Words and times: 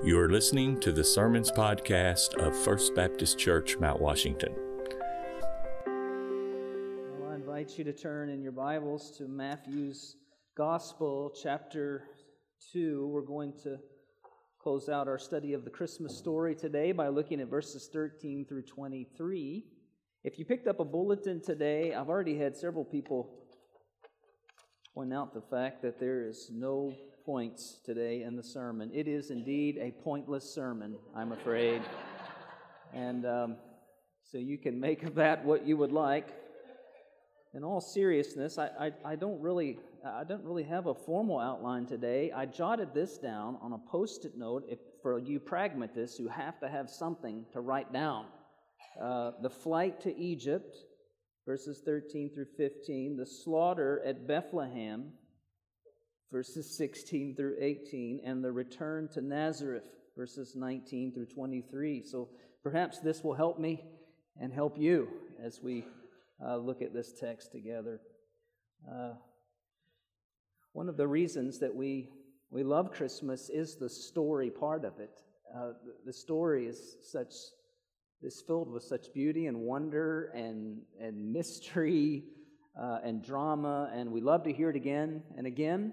You 0.00 0.16
are 0.20 0.30
listening 0.30 0.78
to 0.80 0.92
the 0.92 1.02
Sermons 1.02 1.50
Podcast 1.50 2.36
of 2.36 2.56
First 2.56 2.94
Baptist 2.94 3.36
Church, 3.36 3.76
Mount 3.78 4.00
Washington. 4.00 4.54
Well, 7.18 7.32
I 7.32 7.34
invite 7.34 7.76
you 7.76 7.82
to 7.82 7.92
turn 7.92 8.28
in 8.28 8.40
your 8.40 8.52
Bibles 8.52 9.10
to 9.18 9.26
Matthew's 9.26 10.14
Gospel, 10.56 11.34
chapter 11.42 12.04
2. 12.72 13.08
We're 13.08 13.22
going 13.22 13.52
to 13.64 13.78
close 14.60 14.88
out 14.88 15.08
our 15.08 15.18
study 15.18 15.52
of 15.52 15.64
the 15.64 15.70
Christmas 15.70 16.16
story 16.16 16.54
today 16.54 16.92
by 16.92 17.08
looking 17.08 17.40
at 17.40 17.48
verses 17.48 17.90
13 17.92 18.46
through 18.48 18.62
23. 18.62 19.64
If 20.22 20.38
you 20.38 20.44
picked 20.44 20.68
up 20.68 20.78
a 20.78 20.84
bulletin 20.84 21.42
today, 21.42 21.92
I've 21.92 22.08
already 22.08 22.38
had 22.38 22.56
several 22.56 22.84
people 22.84 23.34
point 24.94 25.12
out 25.12 25.34
the 25.34 25.42
fact 25.50 25.82
that 25.82 25.98
there 25.98 26.24
is 26.24 26.52
no 26.54 26.94
points 27.28 27.78
today 27.84 28.22
in 28.22 28.36
the 28.36 28.42
sermon. 28.42 28.90
It 28.94 29.06
is 29.06 29.30
indeed 29.30 29.76
a 29.76 29.90
pointless 30.02 30.50
sermon, 30.50 30.96
I'm 31.14 31.32
afraid. 31.32 31.82
and 32.94 33.26
um, 33.26 33.56
so 34.22 34.38
you 34.38 34.56
can 34.56 34.80
make 34.80 35.02
of 35.02 35.16
that 35.16 35.44
what 35.44 35.66
you 35.66 35.76
would 35.76 35.92
like. 35.92 36.28
In 37.52 37.64
all 37.64 37.82
seriousness, 37.82 38.56
I, 38.56 38.70
I, 38.80 38.92
I, 39.04 39.16
don't 39.16 39.38
really 39.42 39.78
I 40.02 40.24
don't 40.24 40.42
really 40.42 40.62
have 40.62 40.86
a 40.86 40.94
formal 40.94 41.38
outline 41.38 41.84
today. 41.84 42.32
I 42.32 42.46
jotted 42.46 42.94
this 42.94 43.18
down 43.18 43.58
on 43.60 43.74
a 43.74 43.90
post-it 43.90 44.38
note 44.38 44.64
if, 44.66 44.78
for 45.02 45.18
you 45.18 45.38
pragmatists 45.38 46.16
who 46.16 46.28
have 46.28 46.58
to 46.60 46.68
have 46.70 46.88
something 46.88 47.44
to 47.52 47.60
write 47.60 47.92
down. 47.92 48.24
Uh, 48.98 49.32
the 49.42 49.50
flight 49.50 50.00
to 50.00 50.18
Egypt, 50.18 50.78
verses 51.44 51.82
13 51.84 52.30
through 52.34 52.46
15, 52.56 53.18
the 53.18 53.26
slaughter 53.26 54.00
at 54.06 54.26
Bethlehem, 54.26 55.12
verses 56.30 56.76
16 56.76 57.36
through 57.36 57.56
18, 57.60 58.20
and 58.24 58.44
the 58.44 58.52
return 58.52 59.08
to 59.14 59.20
Nazareth, 59.20 59.84
verses 60.16 60.54
19 60.54 61.12
through 61.12 61.26
23. 61.26 62.02
So 62.02 62.28
perhaps 62.62 62.98
this 62.98 63.22
will 63.22 63.34
help 63.34 63.58
me 63.58 63.84
and 64.40 64.52
help 64.52 64.78
you 64.78 65.08
as 65.42 65.60
we 65.62 65.84
uh, 66.44 66.56
look 66.56 66.82
at 66.82 66.92
this 66.92 67.12
text 67.18 67.52
together. 67.52 68.00
Uh, 68.90 69.12
one 70.72 70.88
of 70.88 70.96
the 70.96 71.08
reasons 71.08 71.58
that 71.60 71.74
we, 71.74 72.10
we 72.50 72.62
love 72.62 72.92
Christmas 72.92 73.48
is 73.48 73.76
the 73.76 73.88
story 73.88 74.50
part 74.50 74.84
of 74.84 75.00
it. 75.00 75.22
Uh, 75.56 75.72
the 76.04 76.12
story 76.12 76.66
is 76.66 76.96
such 77.02 77.32
is 78.20 78.42
filled 78.44 78.68
with 78.68 78.82
such 78.82 79.12
beauty 79.14 79.46
and 79.46 79.56
wonder 79.56 80.32
and, 80.34 80.80
and 81.00 81.32
mystery 81.32 82.24
uh, 82.78 82.98
and 83.04 83.24
drama, 83.24 83.90
and 83.94 84.10
we 84.10 84.20
love 84.20 84.42
to 84.42 84.52
hear 84.52 84.70
it 84.70 84.76
again 84.76 85.22
and 85.36 85.46
again 85.46 85.92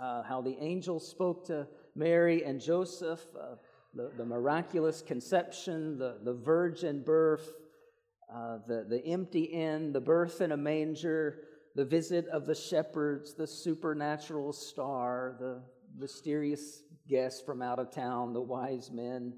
uh, 0.00 0.22
how 0.22 0.40
the 0.40 0.56
angel 0.60 0.98
spoke 0.98 1.46
to 1.46 1.66
Mary 1.94 2.44
and 2.44 2.60
Joseph, 2.60 3.20
uh, 3.38 3.56
the, 3.94 4.10
the 4.16 4.24
miraculous 4.24 5.02
conception, 5.02 5.98
the, 5.98 6.18
the 6.22 6.32
virgin 6.32 7.02
birth, 7.02 7.50
uh, 8.32 8.58
the, 8.66 8.86
the 8.88 9.04
empty 9.04 9.42
inn, 9.42 9.92
the 9.92 10.00
birth 10.00 10.40
in 10.40 10.52
a 10.52 10.56
manger, 10.56 11.40
the 11.74 11.84
visit 11.84 12.26
of 12.28 12.46
the 12.46 12.54
shepherds, 12.54 13.34
the 13.34 13.46
supernatural 13.46 14.52
star, 14.52 15.36
the 15.38 15.62
mysterious 15.98 16.82
guest 17.08 17.44
from 17.44 17.60
out 17.60 17.78
of 17.78 17.92
town, 17.92 18.32
the 18.32 18.40
wise 18.40 18.90
men. 18.92 19.34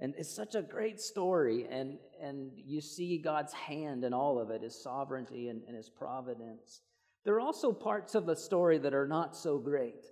And 0.00 0.14
it's 0.18 0.34
such 0.34 0.56
a 0.56 0.62
great 0.62 1.00
story, 1.00 1.66
and, 1.70 1.98
and 2.20 2.50
you 2.56 2.80
see 2.80 3.18
God's 3.18 3.52
hand 3.52 4.02
in 4.02 4.12
all 4.12 4.40
of 4.40 4.50
it, 4.50 4.62
His 4.62 4.82
sovereignty 4.82 5.48
and, 5.48 5.62
and 5.68 5.76
His 5.76 5.88
providence. 5.88 6.80
There 7.24 7.34
are 7.34 7.40
also 7.40 7.72
parts 7.72 8.14
of 8.14 8.26
the 8.26 8.34
story 8.34 8.78
that 8.78 8.94
are 8.94 9.06
not 9.06 9.36
so 9.36 9.58
great. 9.58 10.04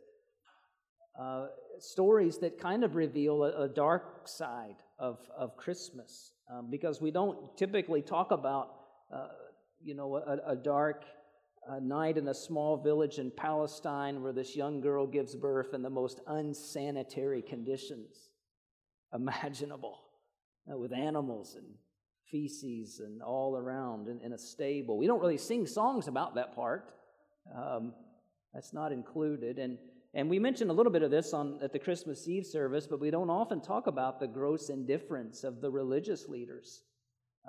Uh, 1.21 1.47
stories 1.79 2.39
that 2.39 2.61
kind 2.61 2.85
of 2.85 2.95
reveal 2.95 3.43
a, 3.43 3.65
a 3.65 3.69
dark 3.69 4.29
side 4.29 4.77
of, 4.99 5.19
of 5.37 5.57
Christmas 5.57 6.33
um, 6.51 6.69
because 6.71 7.01
we 7.01 7.11
don't 7.11 7.57
typically 7.57 8.03
talk 8.03 8.31
about, 8.31 8.75
uh, 9.13 9.29
you 9.83 9.95
know, 9.95 10.17
a, 10.17 10.53
a 10.53 10.57
dark 10.57 11.05
uh, 11.69 11.79
night 11.81 12.17
in 12.17 12.29
a 12.29 12.35
small 12.35 12.77
village 12.77 13.19
in 13.19 13.31
Palestine 13.31 14.23
where 14.23 14.33
this 14.33 14.57
young 14.57 14.81
girl 14.81 15.07
gives 15.07 15.35
birth 15.35 15.75
in 15.75 15.83
the 15.83 15.91
most 15.91 16.21
unsanitary 16.27 17.43
conditions 17.43 18.31
imaginable 19.13 19.99
uh, 20.73 20.79
with 20.79 20.93
animals 20.93 21.57
and 21.57 21.67
feces 22.31 23.01
and 23.01 23.23
all 23.23 23.57
around 23.57 24.09
in, 24.09 24.21
in, 24.21 24.33
a 24.33 24.39
stable. 24.39 24.97
We 24.97 25.07
don't 25.07 25.21
really 25.21 25.37
sing 25.37 25.67
songs 25.67 26.07
about 26.07 26.37
that 26.37 26.55
part. 26.55 26.95
Um, 27.55 27.93
that's 28.55 28.73
not 28.73 28.93
included. 28.93 29.59
And, 29.59 29.79
and 30.15 30.29
we 30.29 30.39
mentioned 30.39 30.71
a 30.71 30.75
little 30.75 30.93
bit 30.93 31.03
of 31.03 31.11
this 31.11 31.33
on, 31.33 31.59
at 31.63 31.73
the 31.73 31.79
Christmas 31.79 32.27
Eve 32.29 32.47
service, 32.47 32.87
but 32.87 33.01
we 33.01 33.11
don't 33.11 33.31
often 33.31 33.61
talk 33.61 33.87
about 33.87 34.19
the 34.19 34.27
gross 34.27 34.69
indifference 34.69 35.45
of 35.45 35.61
the 35.61 35.71
religious 35.71 36.29
leaders 36.29 36.83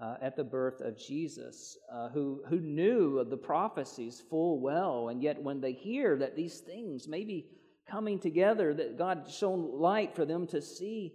uh, 0.01 0.15
at 0.21 0.35
the 0.35 0.43
birth 0.43 0.81
of 0.81 0.97
Jesus, 0.97 1.77
uh, 1.91 2.09
who, 2.09 2.41
who 2.47 2.59
knew 2.59 3.23
the 3.23 3.37
prophecies 3.37 4.21
full 4.29 4.59
well. 4.59 5.09
And 5.09 5.21
yet, 5.21 5.41
when 5.41 5.59
they 5.59 5.73
hear 5.73 6.17
that 6.17 6.35
these 6.35 6.59
things 6.59 7.07
may 7.07 7.23
be 7.23 7.47
coming 7.89 8.19
together, 8.19 8.73
that 8.73 8.97
God 8.97 9.27
shone 9.29 9.79
light 9.79 10.15
for 10.15 10.25
them 10.25 10.47
to 10.47 10.61
see 10.61 11.13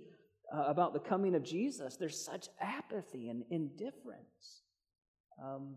uh, 0.55 0.65
about 0.67 0.93
the 0.93 1.01
coming 1.01 1.35
of 1.35 1.43
Jesus, 1.43 1.97
there's 1.97 2.23
such 2.23 2.49
apathy 2.61 3.29
and 3.29 3.45
indifference. 3.51 4.63
Um, 5.43 5.77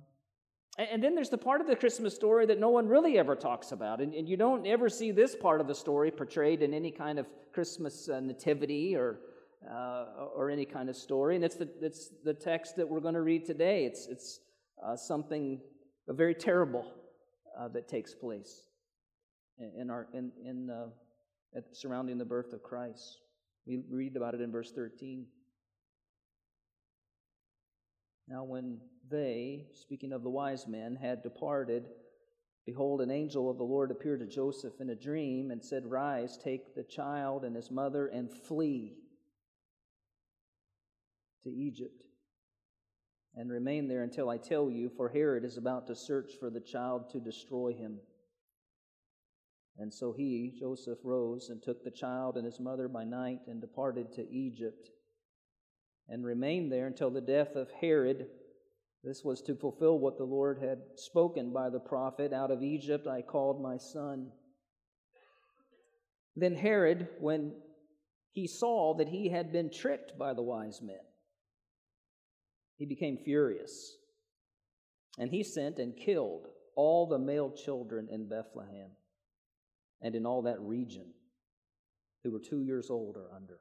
and 0.80 1.04
then 1.04 1.14
there's 1.14 1.30
the 1.30 1.38
part 1.38 1.60
of 1.60 1.68
the 1.68 1.76
Christmas 1.76 2.16
story 2.16 2.46
that 2.46 2.58
no 2.58 2.70
one 2.70 2.88
really 2.88 3.20
ever 3.20 3.36
talks 3.36 3.74
about. 3.74 4.00
And, 4.00 4.30
you 4.30 4.38
don't 4.38 4.66
ever 4.66 4.88
see 4.88 5.12
this 5.12 5.36
part 5.36 5.60
of 5.60 5.68
the 5.68 5.76
story 5.76 6.10
portrayed 6.10 6.62
in 6.62 6.74
any 6.74 6.90
kind 6.90 7.20
of 7.20 7.28
Christmas 7.54 8.08
uh, 8.08 8.22
nativity 8.22 8.96
or, 8.96 9.20
uh, 9.70 10.06
or 10.34 10.50
any 10.50 10.64
kind 10.64 10.90
of 10.90 10.96
story. 10.96 11.36
And 11.36 11.44
it's 11.44 11.56
the, 11.56 11.70
it's 11.82 12.12
the 12.24 12.34
text 12.34 12.78
that 12.78 12.88
we're 12.88 13.02
going 13.02 13.16
to 13.16 13.22
read 13.22 13.46
today. 13.46 13.84
It's, 13.86 14.08
it's 14.08 14.40
uh, 14.82 14.96
something 14.96 15.60
very 16.08 16.34
terrible 16.34 16.86
uh, 17.60 17.68
that 17.70 17.90
takes 17.90 18.16
place 18.16 18.62
in, 19.78 19.90
our, 19.90 20.08
in, 20.14 20.32
in, 20.46 20.72
surrounding 21.74 22.18
the 22.18 22.26
birth 22.26 22.54
of 22.54 22.64
Christ. 22.64 23.20
We 23.68 23.84
read 23.92 24.16
about 24.16 24.34
it 24.34 24.40
in 24.40 24.50
verse 24.50 24.72
13. 24.72 25.26
Now, 28.30 28.44
when 28.44 28.80
they, 29.10 29.66
speaking 29.74 30.14
of 30.14 30.22
the 30.22 30.30
wise 30.30 30.68
men, 30.68 30.96
had 30.96 31.24
departed, 31.24 31.90
behold, 32.64 33.02
an 33.02 33.10
angel 33.10 33.50
of 33.50 33.58
the 33.58 33.64
Lord 33.64 33.90
appeared 33.90 34.20
to 34.20 34.28
Joseph 34.28 34.80
in 34.80 34.92
a 34.92 34.96
dream 34.96 35.50
and 35.50 35.64
said, 35.64 35.90
Rise, 35.90 36.38
take 36.38 36.76
the 36.76 36.84
child 36.84 37.44
and 37.44 37.56
his 37.56 37.72
mother, 37.72 38.06
and 38.06 38.32
flee 38.32 38.98
to 41.44 41.50
Egypt, 41.50 42.04
and 43.36 43.50
remain 43.50 43.88
there 43.88 44.04
until 44.04 44.30
I 44.30 44.38
tell 44.38 44.70
you, 44.70 44.90
for 44.90 45.10
Herod 45.10 45.44
is 45.44 45.58
about 45.58 45.88
to 45.88 45.96
search 45.96 46.34
for 46.40 46.52
the 46.52 46.60
child 46.60 47.10
to 47.12 47.20
destroy 47.20 47.74
him. 47.74 48.00
And 49.80 49.92
so 49.92 50.12
he, 50.12 50.54
Joseph, 50.60 51.00
rose 51.04 51.50
and 51.50 51.64
took 51.64 51.84
the 51.84 51.90
child 51.90 52.38
and 52.38 52.46
his 52.46 52.60
mother 52.60 52.88
by 52.88 53.06
night 53.06 53.40
and 53.48 53.60
departed 53.60 54.12
to 54.14 54.30
Egypt 54.30 54.92
and 56.10 56.26
remained 56.26 56.72
there 56.72 56.88
until 56.88 57.12
the 57.12 57.22
death 57.22 57.56
of 57.56 57.70
Herod. 57.72 58.28
This 59.04 59.24
was 59.24 59.42
to 59.44 59.56
fulfill 59.56 60.00
what 60.00 60.18
the 60.18 60.26
Lord 60.26 60.60
had 60.60 60.80
spoken 60.96 61.54
by 61.54 61.70
the 61.70 61.80
prophet 61.80 62.34
Out 62.34 62.52
of 62.52 62.64
Egypt 62.64 63.08
I 63.08 63.22
called 63.22 63.62
my 63.62 63.78
son. 63.78 64.32
Then 66.36 66.56
Herod, 66.56 67.08
when 67.20 67.54
he 68.32 68.48
saw 68.48 68.96
that 68.96 69.10
he 69.10 69.30
had 69.30 69.52
been 69.52 69.72
tricked 69.72 70.18
by 70.18 70.34
the 70.34 70.42
wise 70.42 70.82
men, 70.82 71.00
he 72.78 72.86
became 72.86 73.18
furious. 73.18 73.96
And 75.18 75.30
he 75.30 75.44
sent 75.44 75.80
and 75.80 75.96
killed 75.96 76.48
all 76.76 77.08
the 77.08 77.20
male 77.20 77.52
children 77.52 78.08
in 78.10 78.30
Bethlehem 78.30 78.92
and 80.02 80.16
in 80.16 80.26
all 80.26 80.44
that 80.44 80.62
region 80.62 81.14
who 82.24 82.32
were 82.32 82.40
two 82.40 82.62
years 82.62 82.90
old 82.90 83.18
or 83.18 83.28
under 83.36 83.60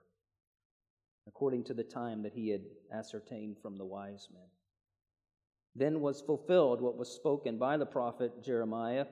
according 1.29 1.63
to 1.65 1.75
the 1.75 1.85
time 1.85 2.23
that 2.23 2.33
he 2.33 2.49
had 2.49 2.63
ascertained 2.93 3.57
from 3.61 3.77
the 3.77 3.85
wise 3.85 4.27
men. 4.33 4.49
Then 5.77 6.01
was 6.01 6.23
fulfilled 6.23 6.81
what 6.81 6.97
was 6.97 7.15
spoken 7.15 7.59
by 7.59 7.77
the 7.77 7.87
prophet 7.87 8.43
Jeremiah. 8.43 9.07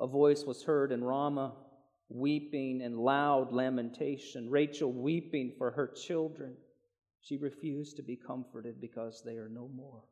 A 0.00 0.06
voice 0.06 0.44
was 0.44 0.64
heard 0.64 0.90
in 0.92 1.04
Ramah, 1.04 1.54
weeping 2.08 2.82
and 2.82 2.98
loud 2.98 3.52
lamentation, 3.52 4.50
Rachel 4.50 4.90
weeping 4.92 5.52
for 5.58 5.70
her 5.70 5.86
children. 5.86 6.56
She 7.20 7.36
refused 7.36 7.96
to 7.96 8.02
be 8.02 8.16
comforted 8.16 8.80
because 8.80 9.22
they 9.24 9.36
are 9.36 9.48
no 9.48 9.68
more. 9.68 10.04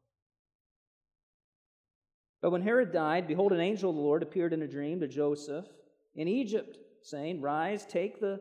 But 2.42 2.50
when 2.50 2.62
Herod 2.62 2.92
died, 2.92 3.26
behold, 3.26 3.52
an 3.52 3.60
angel 3.60 3.90
of 3.90 3.96
the 3.96 4.02
Lord 4.02 4.22
appeared 4.22 4.52
in 4.52 4.62
a 4.62 4.68
dream 4.68 5.00
to 5.00 5.08
Joseph 5.08 5.64
in 6.14 6.28
Egypt, 6.28 6.76
saying, 7.02 7.40
Rise, 7.40 7.86
take 7.86 8.20
the 8.20 8.40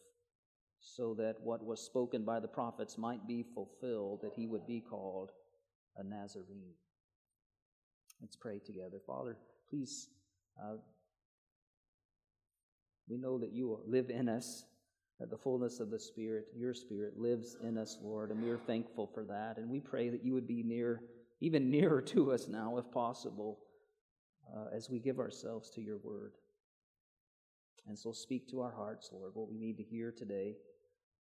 so 0.81 1.13
that 1.13 1.35
what 1.43 1.63
was 1.63 1.79
spoken 1.79 2.25
by 2.25 2.39
the 2.39 2.47
prophets 2.47 2.97
might 2.97 3.27
be 3.27 3.45
fulfilled, 3.53 4.19
that 4.23 4.33
he 4.35 4.47
would 4.47 4.65
be 4.65 4.81
called 4.81 5.31
a 5.97 6.03
Nazarene. 6.03 6.73
Let's 8.19 8.35
pray 8.35 8.59
together. 8.59 8.99
Father, 9.05 9.37
please, 9.69 10.09
uh, 10.61 10.77
we 13.07 13.17
know 13.17 13.37
that 13.39 13.53
you 13.53 13.79
live 13.85 14.09
in 14.09 14.27
us, 14.27 14.63
that 15.19 15.29
the 15.29 15.37
fullness 15.37 15.79
of 15.79 15.91
the 15.91 15.99
Spirit, 15.99 16.45
your 16.55 16.73
Spirit, 16.73 17.17
lives 17.17 17.57
in 17.63 17.77
us, 17.77 17.97
Lord, 18.01 18.31
and 18.31 18.41
we 18.41 18.49
are 18.49 18.57
thankful 18.57 19.07
for 19.13 19.23
that. 19.25 19.57
And 19.57 19.69
we 19.69 19.79
pray 19.79 20.09
that 20.09 20.23
you 20.23 20.33
would 20.33 20.47
be 20.47 20.63
near, 20.63 21.01
even 21.41 21.69
nearer 21.69 22.01
to 22.01 22.31
us 22.31 22.47
now, 22.47 22.77
if 22.77 22.91
possible, 22.91 23.59
uh, 24.55 24.75
as 24.75 24.89
we 24.89 24.99
give 24.99 25.19
ourselves 25.19 25.69
to 25.71 25.81
your 25.81 25.97
word. 25.97 26.33
And 27.87 27.97
so 27.97 28.11
speak 28.11 28.49
to 28.49 28.61
our 28.61 28.71
hearts, 28.71 29.09
Lord, 29.11 29.31
what 29.35 29.49
we 29.49 29.57
need 29.57 29.77
to 29.77 29.83
hear 29.83 30.11
today 30.11 30.55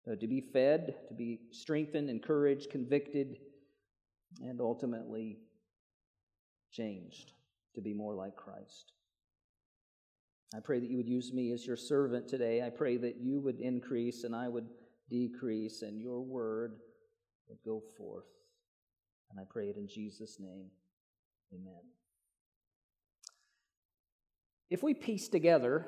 uh, 0.08 0.16
to 0.16 0.26
be 0.26 0.40
fed, 0.40 0.94
to 1.08 1.14
be 1.14 1.40
strengthened, 1.50 2.08
encouraged, 2.08 2.70
convicted, 2.70 3.38
and 4.40 4.60
ultimately 4.60 5.38
changed 6.72 7.32
to 7.74 7.80
be 7.80 7.92
more 7.92 8.14
like 8.14 8.36
Christ. 8.36 8.92
I 10.54 10.60
pray 10.60 10.80
that 10.80 10.90
you 10.90 10.96
would 10.96 11.08
use 11.08 11.32
me 11.32 11.52
as 11.52 11.66
your 11.66 11.76
servant 11.76 12.28
today. 12.28 12.62
I 12.62 12.70
pray 12.70 12.96
that 12.96 13.16
you 13.20 13.40
would 13.40 13.60
increase 13.60 14.24
and 14.24 14.34
I 14.34 14.48
would 14.48 14.66
decrease, 15.08 15.82
and 15.82 16.00
your 16.00 16.20
word 16.20 16.76
would 17.48 17.58
go 17.64 17.82
forth. 17.96 18.26
And 19.30 19.40
I 19.40 19.44
pray 19.48 19.68
it 19.68 19.76
in 19.76 19.86
Jesus' 19.86 20.38
name. 20.40 20.66
Amen. 21.52 21.82
If 24.70 24.82
we 24.82 24.94
piece 24.94 25.28
together 25.28 25.86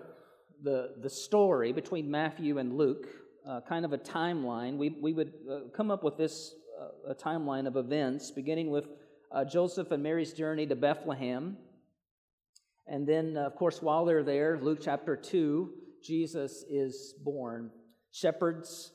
the, 0.63 0.95
the 1.01 1.11
story 1.11 1.73
between 1.73 2.11
Matthew 2.11 2.59
and 2.59 2.77
Luke, 2.77 3.07
uh, 3.49 3.61
kind 3.69 3.85
of 3.85 3.93
a 3.93 3.99
timeline, 3.99 4.77
we, 4.77 4.91
we 4.91 5.13
would 5.13 5.33
uh, 5.51 5.59
come 5.75 5.91
up 5.91 6.05
with 6.05 6.17
this 6.17 6.55
uh, 7.09 7.15
timeline 7.15 7.67
of 7.67 7.77
events, 7.77 8.31
beginning 8.31 8.71
with 8.71 8.87
uh, 9.31 9.45
Joseph 9.45 9.91
and 9.91 10.03
Mary's 10.03 10.33
journey 10.33 10.67
to 10.67 10.77
Bethlehem. 10.77 11.57
And 12.87 13.07
then, 13.07 13.37
uh, 13.37 13.43
of 13.47 13.57
course, 13.57 13.81
while 13.81 14.05
they're 14.05 14.23
there, 14.23 14.59
Luke 14.61 14.81
chapter 14.83 15.17
2, 15.17 15.73
Jesus 16.05 16.65
is 16.71 17.15
born. 17.23 17.71
Shepherds 18.13 18.93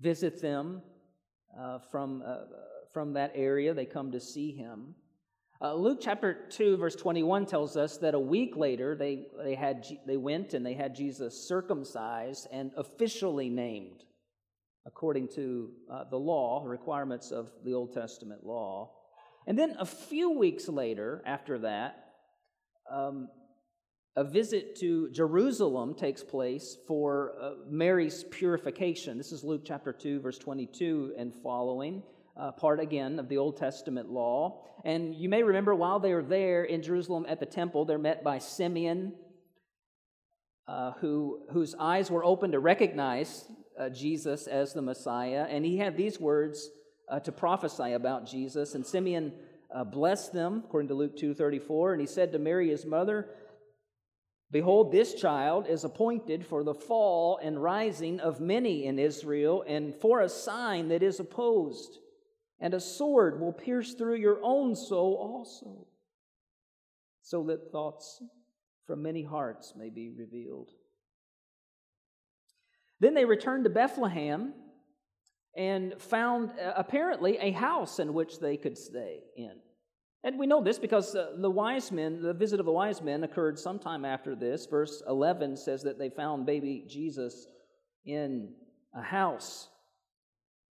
visit 0.00 0.40
them 0.40 0.82
uh, 1.58 1.78
from, 1.90 2.22
from 2.92 3.14
that 3.14 3.32
area, 3.34 3.72
they 3.72 3.86
come 3.86 4.12
to 4.12 4.20
see 4.20 4.52
him. 4.52 4.94
Uh, 5.62 5.74
Luke 5.74 5.98
chapter 6.02 6.46
2, 6.50 6.76
verse 6.76 6.94
21 6.96 7.46
tells 7.46 7.76
us 7.76 7.96
that 7.98 8.14
a 8.14 8.20
week 8.20 8.56
later 8.56 8.94
they, 8.94 9.28
they, 9.42 9.54
had, 9.54 9.86
they 10.06 10.18
went 10.18 10.52
and 10.52 10.66
they 10.66 10.74
had 10.74 10.94
Jesus 10.94 11.48
circumcised 11.48 12.46
and 12.52 12.72
officially 12.76 13.48
named 13.48 14.04
according 14.86 15.26
to 15.28 15.70
uh, 15.90 16.04
the 16.04 16.18
law, 16.18 16.62
requirements 16.64 17.32
of 17.32 17.50
the 17.64 17.74
Old 17.74 17.92
Testament 17.92 18.46
law. 18.46 18.92
And 19.46 19.58
then 19.58 19.76
a 19.78 19.86
few 19.86 20.38
weeks 20.38 20.68
later, 20.68 21.22
after 21.26 21.58
that, 21.60 22.04
um, 22.90 23.28
a 24.14 24.24
visit 24.24 24.76
to 24.76 25.10
Jerusalem 25.10 25.94
takes 25.94 26.22
place 26.22 26.76
for 26.86 27.34
uh, 27.40 27.50
Mary's 27.68 28.24
purification. 28.30 29.18
This 29.18 29.32
is 29.32 29.42
Luke 29.42 29.62
chapter 29.64 29.92
2, 29.92 30.20
verse 30.20 30.38
22 30.38 31.14
and 31.18 31.34
following 31.42 32.02
uh, 32.38 32.52
part 32.52 32.80
again 32.80 33.18
of 33.18 33.28
the 33.28 33.38
Old 33.38 33.56
Testament 33.56 34.10
law. 34.10 34.62
And 34.84 35.14
you 35.14 35.28
may 35.28 35.42
remember 35.42 35.74
while 35.74 35.98
they 35.98 36.12
were 36.12 36.22
there 36.22 36.64
in 36.64 36.82
Jerusalem 36.82 37.26
at 37.28 37.40
the 37.40 37.46
temple, 37.46 37.84
they're 37.84 37.98
met 37.98 38.22
by 38.22 38.38
Simeon, 38.38 39.14
uh, 40.68 40.92
who, 41.00 41.40
whose 41.50 41.74
eyes 41.78 42.10
were 42.10 42.24
open 42.24 42.52
to 42.52 42.60
recognize 42.60 43.44
uh, 43.78 43.88
Jesus 43.88 44.46
as 44.46 44.72
the 44.72 44.82
Messiah. 44.82 45.46
And 45.48 45.64
he 45.64 45.78
had 45.78 45.96
these 45.96 46.20
words 46.20 46.68
uh, 47.08 47.20
to 47.20 47.32
prophesy 47.32 47.92
about 47.92 48.26
Jesus. 48.26 48.74
And 48.74 48.86
Simeon 48.86 49.32
uh, 49.74 49.84
blessed 49.84 50.32
them, 50.32 50.62
according 50.66 50.88
to 50.88 50.94
Luke 50.94 51.16
2.34. 51.16 51.92
And 51.92 52.00
he 52.00 52.06
said 52.06 52.32
to 52.32 52.38
Mary, 52.38 52.70
his 52.70 52.84
mother, 52.84 53.30
Behold, 54.52 54.92
this 54.92 55.14
child 55.14 55.66
is 55.66 55.82
appointed 55.82 56.46
for 56.46 56.62
the 56.62 56.74
fall 56.74 57.40
and 57.42 57.60
rising 57.60 58.20
of 58.20 58.40
many 58.40 58.84
in 58.84 58.98
Israel, 58.98 59.64
and 59.66 59.92
for 59.92 60.20
a 60.20 60.28
sign 60.28 60.88
that 60.88 61.02
is 61.02 61.18
opposed 61.18 61.98
and 62.60 62.74
a 62.74 62.80
sword 62.80 63.40
will 63.40 63.52
pierce 63.52 63.94
through 63.94 64.16
your 64.16 64.40
own 64.42 64.74
soul 64.74 65.16
also, 65.20 65.86
so 67.22 67.44
that 67.44 67.70
thoughts 67.70 68.22
from 68.86 69.02
many 69.02 69.22
hearts 69.22 69.74
may 69.76 69.90
be 69.90 70.10
revealed. 70.10 70.70
Then 73.00 73.14
they 73.14 73.24
returned 73.24 73.64
to 73.64 73.70
Bethlehem 73.70 74.54
and 75.56 76.00
found 76.00 76.50
uh, 76.50 76.72
apparently 76.76 77.38
a 77.38 77.50
house 77.50 77.98
in 77.98 78.14
which 78.14 78.40
they 78.40 78.56
could 78.56 78.78
stay 78.78 79.20
in. 79.36 79.52
And 80.24 80.38
we 80.38 80.46
know 80.46 80.62
this 80.62 80.78
because 80.78 81.14
uh, 81.14 81.32
the 81.38 81.50
wise 81.50 81.92
men, 81.92 82.20
the 82.20 82.34
visit 82.34 82.58
of 82.58 82.66
the 82.66 82.72
wise 82.72 83.00
men 83.00 83.22
occurred 83.24 83.58
sometime 83.58 84.04
after 84.04 84.34
this. 84.34 84.66
Verse 84.66 85.02
11 85.08 85.56
says 85.56 85.82
that 85.82 85.98
they 85.98 86.10
found 86.10 86.46
baby 86.46 86.84
Jesus 86.88 87.46
in 88.04 88.52
a 88.94 89.02
house. 89.02 89.68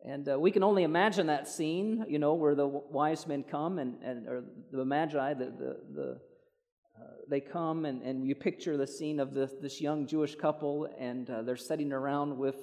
And 0.06 0.30
uh, 0.30 0.40
we 0.40 0.52
can 0.52 0.64
only 0.64 0.84
imagine 0.84 1.28
that 1.28 1.48
scene, 1.48 2.06
you 2.08 2.20
know, 2.20 2.34
where 2.34 2.56
the 2.56 2.68
wise 2.68 3.28
men 3.28 3.44
come 3.44 3.80
and, 3.80 3.96
and 4.02 4.28
or 4.28 4.44
the 4.72 4.86
magi, 4.86 5.34
the, 5.34 5.46
the, 5.46 5.78
the 5.94 6.20
uh, 6.98 7.06
they 7.30 7.42
come 7.42 7.86
and, 7.86 8.02
and 8.02 8.26
you 8.26 8.34
picture 8.34 8.78
the 8.78 8.88
scene 8.88 9.20
of 9.20 9.34
this, 9.34 9.52
this 9.62 9.82
young 9.82 10.08
Jewish 10.08 10.36
couple 10.36 10.88
and 10.98 11.30
uh, 11.30 11.42
they're 11.42 11.58
sitting 11.58 11.92
around 11.92 12.38
with, 12.38 12.56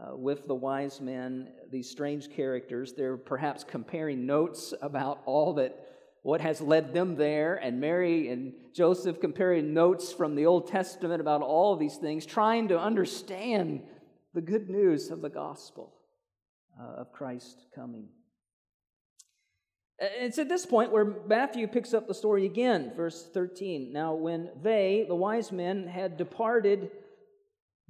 uh, 0.00 0.16
with 0.16 0.46
the 0.46 0.54
wise 0.54 1.00
men, 1.00 1.48
these 1.72 1.90
strange 1.90 2.30
characters. 2.30 2.94
They're 2.96 3.16
perhaps 3.16 3.64
comparing 3.64 4.24
notes 4.24 4.72
about 4.82 5.22
all 5.26 5.54
that, 5.54 5.76
what 6.22 6.40
has 6.40 6.60
led 6.60 6.94
them 6.94 7.16
there, 7.16 7.56
and 7.56 7.80
Mary 7.80 8.30
and 8.30 8.52
Joseph 8.72 9.20
comparing 9.20 9.74
notes 9.74 10.12
from 10.12 10.36
the 10.36 10.46
Old 10.46 10.68
Testament 10.68 11.20
about 11.20 11.42
all 11.42 11.76
these 11.76 11.96
things, 11.96 12.24
trying 12.24 12.68
to 12.68 12.78
understand 12.78 13.82
the 14.32 14.40
good 14.40 14.70
news 14.70 15.10
of 15.10 15.22
the 15.22 15.28
gospel 15.28 15.95
uh, 16.80 17.00
of 17.00 17.12
Christ 17.12 17.66
coming. 17.74 18.08
It's 19.98 20.38
at 20.38 20.48
this 20.48 20.66
point 20.66 20.92
where 20.92 21.16
Matthew 21.26 21.66
picks 21.66 21.94
up 21.94 22.06
the 22.06 22.14
story 22.14 22.44
again, 22.44 22.92
verse 22.94 23.30
13. 23.32 23.92
Now, 23.92 24.12
when 24.14 24.50
they, 24.62 25.06
the 25.08 25.14
wise 25.14 25.50
men, 25.50 25.86
had 25.86 26.18
departed, 26.18 26.90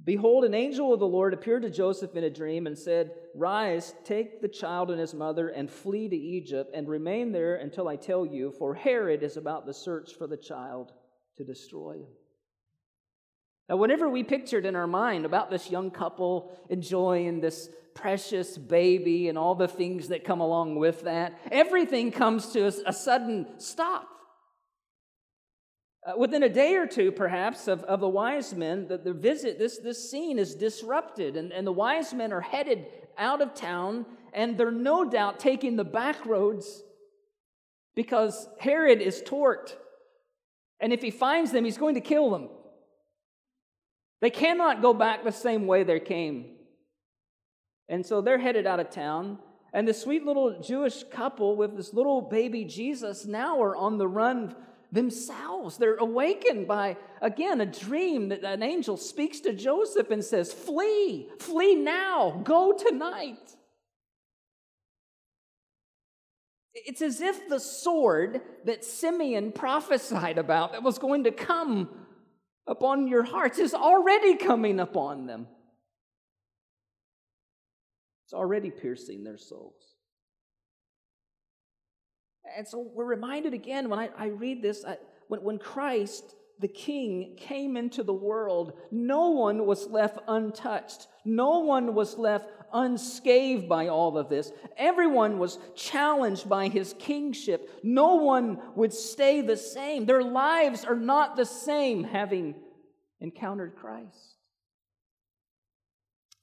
behold, 0.01 0.45
an 0.45 0.53
angel 0.53 0.93
of 0.93 1.01
the 1.01 1.07
Lord 1.07 1.33
appeared 1.33 1.63
to 1.63 1.69
Joseph 1.69 2.15
in 2.15 2.23
a 2.23 2.29
dream 2.29 2.65
and 2.65 2.77
said, 2.77 3.11
Rise, 3.35 3.93
take 4.05 4.41
the 4.41 4.47
child 4.47 4.89
and 4.89 5.01
his 5.01 5.13
mother, 5.13 5.49
and 5.49 5.69
flee 5.69 6.07
to 6.07 6.15
Egypt, 6.15 6.71
and 6.73 6.87
remain 6.87 7.33
there 7.33 7.57
until 7.57 7.89
I 7.89 7.97
tell 7.97 8.25
you, 8.25 8.53
for 8.57 8.73
Herod 8.73 9.21
is 9.21 9.35
about 9.35 9.65
the 9.65 9.73
search 9.73 10.13
for 10.17 10.27
the 10.27 10.37
child 10.37 10.93
to 11.35 11.43
destroy 11.43 11.95
him. 11.95 12.07
Now, 13.69 13.75
whatever 13.75 14.09
we 14.09 14.23
pictured 14.23 14.65
in 14.65 14.75
our 14.75 14.87
mind 14.87 15.25
about 15.25 15.49
this 15.49 15.69
young 15.69 15.91
couple 15.91 16.51
enjoying 16.69 17.41
this 17.41 17.69
precious 17.93 18.57
baby 18.57 19.27
and 19.27 19.37
all 19.37 19.55
the 19.55 19.67
things 19.67 20.07
that 20.09 20.23
come 20.23 20.39
along 20.39 20.75
with 20.75 21.03
that, 21.03 21.37
everything 21.51 22.11
comes 22.11 22.53
to 22.53 22.67
a 22.85 22.93
sudden 22.93 23.47
stop. 23.57 24.07
Uh, 26.05 26.13
within 26.15 26.43
a 26.43 26.49
day 26.49 26.75
or 26.75 26.87
two, 26.87 27.11
perhaps, 27.11 27.67
of, 27.67 27.83
of 27.83 27.99
the 27.99 28.07
wise 28.07 28.53
men, 28.53 28.87
the, 28.87 28.97
the 28.97 29.11
visit, 29.11 29.59
this, 29.59 29.79
this 29.79 30.09
scene 30.09 30.39
is 30.39 30.55
disrupted, 30.55 31.35
and, 31.35 31.51
and 31.51 31.67
the 31.67 31.71
wise 31.71 32.13
men 32.13 32.31
are 32.31 32.39
headed 32.39 32.85
out 33.17 33.41
of 33.41 33.53
town, 33.53 34.05
and 34.31 34.57
they're 34.57 34.71
no 34.71 35.09
doubt 35.09 35.39
taking 35.39 35.75
the 35.75 35.83
back 35.83 36.25
roads 36.25 36.83
because 37.95 38.47
Herod 38.59 39.01
is 39.01 39.21
torqued. 39.21 39.73
And 40.79 40.93
if 40.93 41.01
he 41.01 41.11
finds 41.11 41.51
them, 41.51 41.65
he's 41.65 41.77
going 41.77 41.95
to 41.95 42.01
kill 42.01 42.29
them. 42.29 42.49
They 44.21 44.29
cannot 44.29 44.81
go 44.81 44.93
back 44.93 45.23
the 45.23 45.31
same 45.31 45.67
way 45.67 45.83
they 45.83 45.99
came. 45.99 46.45
And 47.89 48.05
so 48.05 48.21
they're 48.21 48.39
headed 48.39 48.65
out 48.65 48.79
of 48.79 48.89
town. 48.89 49.39
And 49.73 49.87
the 49.87 49.93
sweet 49.93 50.25
little 50.25 50.59
Jewish 50.59 51.03
couple 51.03 51.55
with 51.55 51.75
this 51.75 51.93
little 51.93 52.21
baby 52.21 52.65
Jesus 52.65 53.25
now 53.25 53.61
are 53.61 53.75
on 53.75 53.97
the 53.97 54.07
run 54.07 54.55
themselves. 54.91 55.77
They're 55.77 55.95
awakened 55.95 56.67
by, 56.67 56.97
again, 57.21 57.61
a 57.61 57.65
dream 57.65 58.29
that 58.29 58.43
an 58.43 58.63
angel 58.63 58.97
speaks 58.97 59.39
to 59.41 59.53
Joseph 59.53 60.09
and 60.09 60.23
says, 60.23 60.53
Flee, 60.53 61.29
flee 61.39 61.75
now, 61.75 62.41
go 62.43 62.73
tonight. 62.73 63.55
It's 66.73 67.01
as 67.01 67.21
if 67.21 67.49
the 67.49 67.59
sword 67.59 68.41
that 68.65 68.85
Simeon 68.85 69.51
prophesied 69.51 70.37
about 70.37 70.73
that 70.73 70.83
was 70.83 70.99
going 70.99 71.23
to 71.23 71.31
come 71.31 71.89
upon 72.67 73.07
your 73.07 73.23
hearts 73.23 73.59
is 73.59 73.73
already 73.73 74.35
coming 74.35 74.79
upon 74.79 75.25
them. 75.25 75.47
It's 78.25 78.33
already 78.33 78.71
piercing 78.71 79.23
their 79.23 79.37
souls. 79.37 79.95
And 82.57 82.67
so 82.67 82.89
we're 82.93 83.05
reminded 83.05 83.53
again 83.53 83.89
when 83.89 83.99
I, 83.99 84.09
I 84.17 84.25
read 84.27 84.61
this, 84.61 84.83
I, 84.85 84.97
when, 85.27 85.41
when 85.43 85.57
Christ, 85.57 86.35
the 86.59 86.67
King, 86.67 87.35
came 87.37 87.77
into 87.77 88.03
the 88.03 88.13
world, 88.13 88.73
no 88.91 89.29
one 89.29 89.65
was 89.65 89.87
left 89.87 90.19
untouched. 90.27 91.07
No 91.23 91.59
one 91.59 91.93
was 91.93 92.17
left 92.17 92.49
unscathed 92.73 93.67
by 93.67 93.87
all 93.87 94.17
of 94.17 94.29
this. 94.29 94.51
Everyone 94.77 95.39
was 95.39 95.59
challenged 95.75 96.47
by 96.47 96.67
his 96.67 96.93
kingship. 96.99 97.69
No 97.83 98.15
one 98.15 98.59
would 98.75 98.93
stay 98.93 99.41
the 99.41 99.57
same. 99.57 100.05
Their 100.05 100.23
lives 100.23 100.85
are 100.85 100.95
not 100.95 101.35
the 101.35 101.45
same 101.45 102.03
having 102.03 102.55
encountered 103.19 103.75
Christ. 103.75 104.35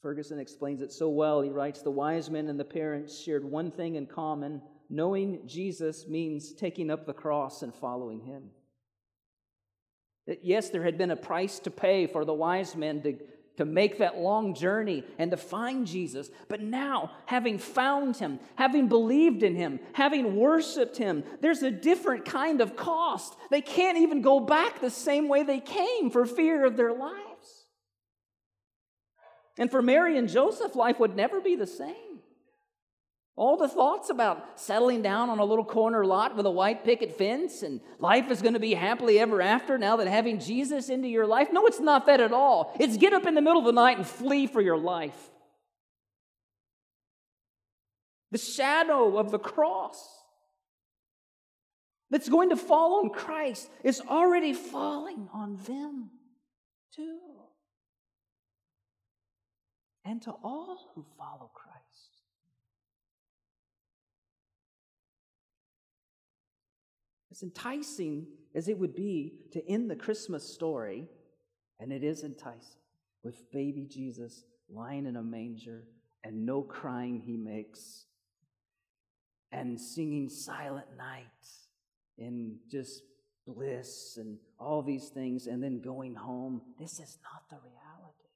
Ferguson 0.02 0.38
explains 0.38 0.82
it 0.82 0.92
so 0.92 1.08
well. 1.08 1.40
He 1.40 1.50
writes 1.50 1.80
The 1.80 1.90
wise 1.90 2.28
men 2.28 2.48
and 2.48 2.60
the 2.60 2.64
parents 2.64 3.18
shared 3.18 3.44
one 3.44 3.70
thing 3.70 3.94
in 3.94 4.06
common 4.06 4.60
knowing 4.90 5.40
Jesus 5.46 6.06
means 6.06 6.52
taking 6.52 6.90
up 6.90 7.06
the 7.06 7.12
cross 7.12 7.62
and 7.62 7.74
following 7.74 8.20
him. 8.20 8.50
That 10.26 10.44
yes, 10.44 10.70
there 10.70 10.84
had 10.84 10.98
been 10.98 11.10
a 11.10 11.16
price 11.16 11.58
to 11.60 11.70
pay 11.70 12.06
for 12.06 12.24
the 12.24 12.32
wise 12.32 12.76
men 12.76 13.02
to 13.02 13.18
to 13.56 13.64
make 13.64 13.98
that 13.98 14.18
long 14.18 14.54
journey 14.54 15.04
and 15.18 15.30
to 15.30 15.36
find 15.36 15.86
Jesus. 15.86 16.30
But 16.48 16.60
now, 16.60 17.12
having 17.26 17.58
found 17.58 18.16
him, 18.16 18.40
having 18.56 18.88
believed 18.88 19.42
in 19.42 19.54
him, 19.54 19.80
having 19.92 20.36
worshiped 20.36 20.96
him, 20.96 21.24
there's 21.40 21.62
a 21.62 21.70
different 21.70 22.24
kind 22.24 22.60
of 22.60 22.76
cost. 22.76 23.36
They 23.50 23.60
can't 23.60 23.98
even 23.98 24.22
go 24.22 24.40
back 24.40 24.80
the 24.80 24.90
same 24.90 25.28
way 25.28 25.42
they 25.42 25.60
came 25.60 26.10
for 26.10 26.26
fear 26.26 26.64
of 26.64 26.76
their 26.76 26.92
lives. 26.92 27.66
And 29.56 29.70
for 29.70 29.82
Mary 29.82 30.18
and 30.18 30.28
Joseph, 30.28 30.74
life 30.74 30.98
would 30.98 31.14
never 31.14 31.40
be 31.40 31.54
the 31.54 31.66
same. 31.66 32.13
All 33.36 33.56
the 33.56 33.68
thoughts 33.68 34.10
about 34.10 34.60
settling 34.60 35.02
down 35.02 35.28
on 35.28 35.40
a 35.40 35.44
little 35.44 35.64
corner 35.64 36.04
lot 36.04 36.36
with 36.36 36.46
a 36.46 36.50
white 36.50 36.84
picket 36.84 37.18
fence 37.18 37.62
and 37.62 37.80
life 37.98 38.30
is 38.30 38.40
going 38.40 38.54
to 38.54 38.60
be 38.60 38.74
happily 38.74 39.18
ever 39.18 39.42
after 39.42 39.76
now 39.76 39.96
that 39.96 40.06
having 40.06 40.38
Jesus 40.38 40.88
into 40.88 41.08
your 41.08 41.26
life. 41.26 41.48
No, 41.50 41.66
it's 41.66 41.80
not 41.80 42.06
that 42.06 42.20
at 42.20 42.32
all. 42.32 42.76
It's 42.78 42.96
get 42.96 43.12
up 43.12 43.26
in 43.26 43.34
the 43.34 43.42
middle 43.42 43.58
of 43.58 43.64
the 43.64 43.72
night 43.72 43.96
and 43.96 44.06
flee 44.06 44.46
for 44.46 44.60
your 44.60 44.78
life. 44.78 45.18
The 48.30 48.38
shadow 48.38 49.18
of 49.18 49.32
the 49.32 49.38
cross 49.38 50.08
that's 52.10 52.28
going 52.28 52.50
to 52.50 52.56
fall 52.56 53.00
on 53.00 53.10
Christ 53.10 53.68
is 53.82 54.00
already 54.00 54.52
falling 54.52 55.28
on 55.32 55.56
them 55.66 56.10
too. 56.94 57.18
And 60.04 60.22
to 60.22 60.30
all 60.30 60.78
who 60.94 61.04
follow 61.18 61.50
Christ. 61.52 61.63
Enticing 67.44 68.26
as 68.54 68.68
it 68.68 68.78
would 68.78 68.94
be 68.94 69.34
to 69.52 69.68
end 69.68 69.90
the 69.90 69.96
Christmas 69.96 70.42
story, 70.42 71.06
and 71.78 71.92
it 71.92 72.02
is 72.02 72.24
enticing, 72.24 72.80
with 73.22 73.50
baby 73.52 73.86
Jesus 73.88 74.44
lying 74.72 75.06
in 75.06 75.16
a 75.16 75.22
manger 75.22 75.84
and 76.24 76.46
no 76.46 76.62
crying 76.62 77.20
he 77.20 77.36
makes, 77.36 78.06
and 79.52 79.78
singing 79.78 80.30
Silent 80.30 80.86
Night 80.96 81.26
in 82.16 82.56
just 82.70 83.02
bliss 83.46 84.16
and 84.18 84.38
all 84.58 84.80
these 84.80 85.08
things, 85.08 85.46
and 85.46 85.62
then 85.62 85.82
going 85.82 86.14
home. 86.14 86.62
This 86.78 86.92
is 86.92 87.18
not 87.22 87.42
the 87.50 87.56
reality. 87.56 88.30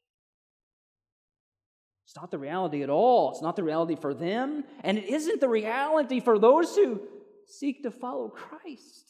It's 2.05 2.17
not 2.17 2.31
the 2.31 2.39
reality 2.39 2.83
at 2.83 2.91
all. 2.91 3.31
It's 3.31 3.41
not 3.41 3.57
the 3.57 3.63
reality 3.63 3.97
for 3.97 4.13
them, 4.13 4.65
and 4.85 4.99
it 4.99 5.05
isn't 5.05 5.41
the 5.41 5.49
reality 5.49 6.21
for 6.21 6.39
those 6.39 6.77
who 6.77 7.01
seek 7.49 7.83
to 7.83 7.91
follow 7.91 8.29
Christ. 8.29 9.07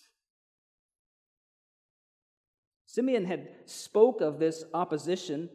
Simeon 2.87 3.27
had 3.27 3.49
spoke 3.67 4.21
of 4.21 4.39
this 4.39 4.65
opposition, 4.73 5.51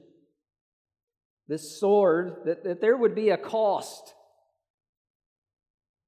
this 1.48 1.80
sword, 1.80 2.42
that, 2.46 2.64
that 2.64 2.82
there 2.82 2.96
would 2.96 3.16
be 3.16 3.30
a 3.30 3.38
cost 3.38 4.14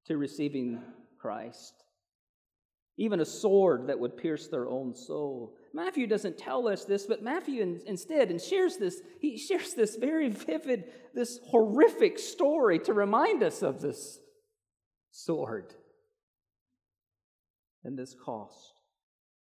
to 0.06 0.16
receiving 0.16 0.80
Christ. 1.18 1.74
Even 2.98 3.20
a 3.20 3.26
sword 3.26 3.88
that 3.88 3.98
would 3.98 4.16
pierce 4.16 4.48
their 4.48 4.68
own 4.68 4.94
soul. 4.94 5.56
Matthew 5.74 6.06
doesn't 6.06 6.38
tell 6.38 6.68
us 6.68 6.84
this, 6.84 7.06
but 7.06 7.22
Matthew 7.22 7.60
in, 7.60 7.80
instead 7.86 8.30
and 8.30 8.40
shares 8.40 8.76
this, 8.76 9.00
he 9.20 9.36
shares 9.36 9.74
this 9.74 9.96
very 9.96 10.28
vivid, 10.30 10.84
this 11.14 11.40
horrific 11.48 12.18
story 12.18 12.78
to 12.80 12.92
remind 12.92 13.42
us 13.42 13.62
of 13.62 13.80
this 13.80 14.20
sword 15.10 15.74
and 17.86 17.98
this 17.98 18.14
cost. 18.14 18.74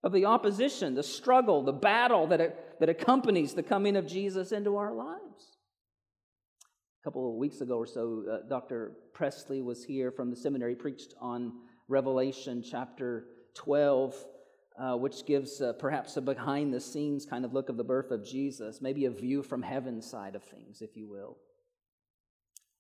Of 0.02 0.12
the 0.12 0.26
opposition, 0.26 0.95
the 0.95 1.02
struggle, 1.02 1.62
the 1.62 1.73
battle 1.73 2.26
that, 2.26 2.78
that 2.80 2.88
accompanies 2.88 3.54
the 3.54 3.62
coming 3.62 3.97
of 3.97 4.06
Jesus 4.06 4.52
into 4.52 4.76
our 4.76 4.92
lives. 4.92 5.56
A 7.00 7.04
couple 7.04 7.30
of 7.30 7.37
weeks 7.37 7.61
ago 7.61 7.78
or 7.78 7.87
so, 7.87 8.25
uh, 8.30 8.49
Dr. 8.49 8.92
Presley 9.14 9.62
was 9.62 9.85
here 9.85 10.11
from 10.11 10.28
the 10.30 10.37
seminary, 10.37 10.75
preached 10.75 11.14
on 11.21 11.52
Revelation 11.88 12.62
chapter 12.68 13.26
12, 13.54 14.14
uh, 14.78 14.97
which 14.97 15.25
gives 15.25 15.61
uh, 15.62 15.73
perhaps 15.73 16.16
a 16.16 16.21
behind 16.21 16.75
the 16.75 16.80
scenes 16.80 17.25
kind 17.25 17.45
of 17.45 17.54
look 17.54 17.68
of 17.68 17.76
the 17.76 17.85
birth 17.85 18.11
of 18.11 18.25
Jesus, 18.25 18.80
maybe 18.83 19.06
a 19.06 19.11
view 19.11 19.42
from 19.42 19.62
heaven's 19.62 20.09
side 20.09 20.35
of 20.35 20.45
things, 20.45 20.83
if 20.83 20.97
you 20.97 21.09
will. 21.09 21.38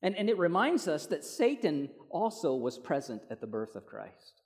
And, 0.02 0.14
and 0.16 0.28
it 0.28 0.38
reminds 0.38 0.86
us 0.86 1.06
that 1.06 1.24
Satan 1.24 1.88
also 2.10 2.54
was 2.54 2.78
present 2.78 3.22
at 3.30 3.40
the 3.40 3.46
birth 3.46 3.74
of 3.74 3.86
Christ. 3.86 4.42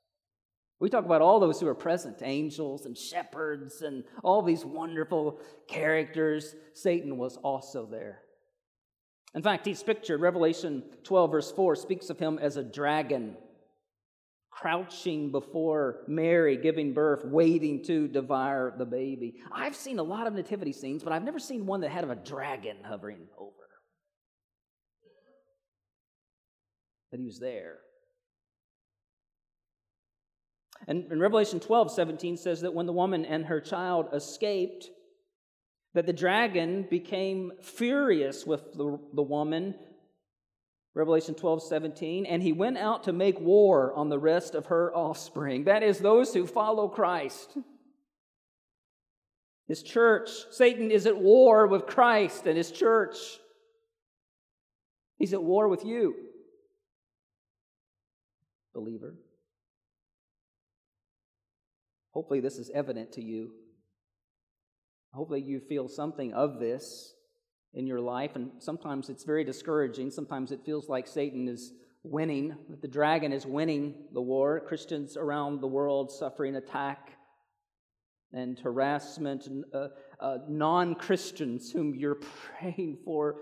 We 0.81 0.89
talk 0.89 1.05
about 1.05 1.21
all 1.21 1.39
those 1.39 1.61
who 1.61 1.69
are 1.69 1.75
present 1.75 2.23
angels 2.23 2.87
and 2.87 2.97
shepherds 2.97 3.83
and 3.83 4.03
all 4.25 4.41
these 4.41 4.65
wonderful 4.65 5.39
characters. 5.69 6.57
Satan 6.73 7.19
was 7.19 7.37
also 7.37 7.87
there. 7.87 8.23
In 9.35 9.43
fact, 9.43 9.67
he's 9.67 9.83
pictured, 9.83 10.21
Revelation 10.21 10.83
12, 11.05 11.31
verse 11.31 11.53
4, 11.53 11.77
speaks 11.77 12.09
of 12.09 12.19
him 12.19 12.39
as 12.39 12.57
a 12.57 12.65
dragon 12.65 13.37
crouching 14.51 15.31
before 15.31 16.01
Mary, 16.09 16.57
giving 16.57 16.93
birth, 16.93 17.25
waiting 17.25 17.85
to 17.85 18.09
devour 18.09 18.75
the 18.77 18.85
baby. 18.85 19.37
I've 19.53 19.77
seen 19.77 19.99
a 19.99 20.03
lot 20.03 20.27
of 20.27 20.35
nativity 20.35 20.73
scenes, 20.73 21.05
but 21.05 21.13
I've 21.13 21.25
never 21.25 21.39
seen 21.39 21.67
one 21.67 21.81
that 21.83 21.91
had 21.91 22.05
a 22.05 22.15
dragon 22.15 22.79
hovering 22.83 23.29
over. 23.39 23.53
But 27.11 27.21
he 27.21 27.27
was 27.27 27.39
there. 27.39 27.79
And, 30.89 31.11
and 31.11 31.21
Revelation 31.21 31.61
12, 31.61 31.93
17 31.93 32.37
says 32.37 32.63
that 32.63 32.75
when 32.75 32.87
the 32.87 32.93
woman 32.93 33.25
and 33.25 33.47
her 33.47 33.61
child 33.61 34.09
escaped, 34.13 34.91
that 35.95 36.07
the 36.07 36.13
dragon 36.13 36.87
became 36.89 37.53
furious 37.61 38.47
with 38.47 38.73
the, 38.73 38.99
the 39.15 39.23
woman. 39.23 39.75
Revelation 40.95 41.35
12, 41.35 41.63
17, 41.63 42.27
and 42.27 42.43
he 42.43 42.53
went 42.53 42.77
out 42.77 43.05
to 43.05 43.13
make 43.13 43.39
war 43.41 43.95
on 43.95 44.09
the 44.09 44.19
rest 44.19 44.55
of 44.55 44.67
her 44.67 44.95
offspring. 44.95 45.65
That 45.65 45.83
is, 45.83 45.99
those 45.99 46.35
who 46.35 46.47
follow 46.47 46.89
Christ. 46.89 47.57
His 49.69 49.85
church, 49.85 50.31
Satan 50.51 50.91
is 50.91 51.07
at 51.07 51.17
war 51.17 51.69
with 51.69 51.87
Christ 51.87 52.47
and 52.47 52.57
his 52.57 52.73
church. 52.73 53.17
He's 55.17 55.33
at 55.33 55.43
war 55.43 55.69
with 55.69 55.85
you, 55.85 56.17
believer. 58.75 59.15
Hopefully, 62.13 62.41
this 62.41 62.59
is 62.59 62.71
evident 62.75 63.13
to 63.13 63.23
you. 63.23 63.53
Hopefully, 65.13 65.43
you 65.43 65.61
feel 65.61 65.89
something 65.89 66.33
of 66.33 66.59
this 66.59 67.15
in 67.73 67.87
your 67.87 68.01
life, 68.01 68.33
and 68.35 68.51
sometimes 68.59 69.09
it's 69.09 69.25
very 69.25 69.45
discouraging. 69.45 70.11
Sometimes 70.11 70.51
it 70.51 70.65
feels 70.65 70.89
like 70.89 71.07
Satan 71.07 71.49
is 71.49 71.73
winning, 72.03 72.57
that 72.69 72.83
the 72.83 72.89
dragon 72.89 73.33
is 73.33 73.47
winning 73.47 73.95
the 74.13 74.21
war. 74.21 74.61
Christians 74.61 75.17
around 75.17 75.61
the 75.61 75.69
world 75.69 76.11
suffering 76.11 76.57
attack 76.57 77.11
and 78.33 78.59
harassment, 78.59 79.47
and 79.47 79.65
uh, 79.75 79.89
uh, 80.21 80.39
non 80.49 80.95
Christians 80.95 81.71
whom 81.71 81.95
you're 81.95 82.21
praying 82.59 82.99
for, 83.05 83.37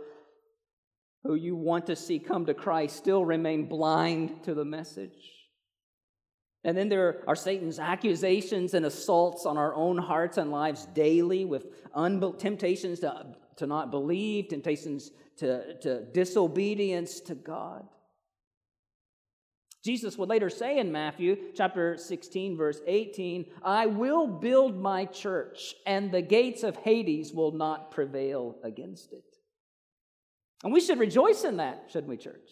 who 1.25 1.35
you 1.35 1.57
want 1.57 1.87
to 1.87 1.97
see 1.97 2.19
come 2.19 2.47
to 2.47 2.55
Christ, 2.55 2.97
still 2.97 3.25
remain 3.25 3.67
blind 3.69 4.45
to 4.45 4.55
the 4.55 4.65
message. 4.65 5.38
And 6.69 6.77
then 6.77 6.91
there 6.91 7.23
are 7.27 7.35
Satan's 7.35 7.79
accusations 7.79 8.75
and 8.75 8.85
assaults 8.85 9.47
on 9.47 9.57
our 9.57 9.75
own 9.75 9.97
hearts 9.97 10.37
and 10.37 10.51
lives 10.51 10.85
daily 10.93 11.47
with 11.47 11.65
temptations 12.39 13.01
to, 13.01 13.25
to 13.57 13.67
not 13.67 13.91
believe, 13.91 14.49
temptations 14.49 15.11
to, 15.39 15.79
to 15.79 16.05
disobedience 16.13 17.21
to 17.21 17.35
God. 17.35 17.89
Jesus 19.83 20.19
would 20.19 20.29
later 20.29 20.51
say 20.51 20.79
in 20.79 20.93
Matthew 20.93 21.39
chapter 21.55 21.97
16, 21.97 22.59
verse 22.59 22.83
18, 22.87 23.47
I 23.63 23.87
will 23.87 24.27
build 24.27 24.79
my 24.79 25.07
church, 25.07 25.75
and 25.87 26.13
the 26.13 26.21
gates 26.21 26.65
of 26.65 26.77
Hades 26.77 27.33
will 27.33 27.53
not 27.53 27.93
prevail 27.93 28.59
against 28.63 29.15
it. 29.15 29.25
And 30.63 30.75
we 30.75 30.83
should 30.83 30.99
rejoice 30.99 31.45
in 31.45 31.57
that, 31.57 31.85
shouldn't 31.89 32.11
we, 32.11 32.19
church? 32.19 32.51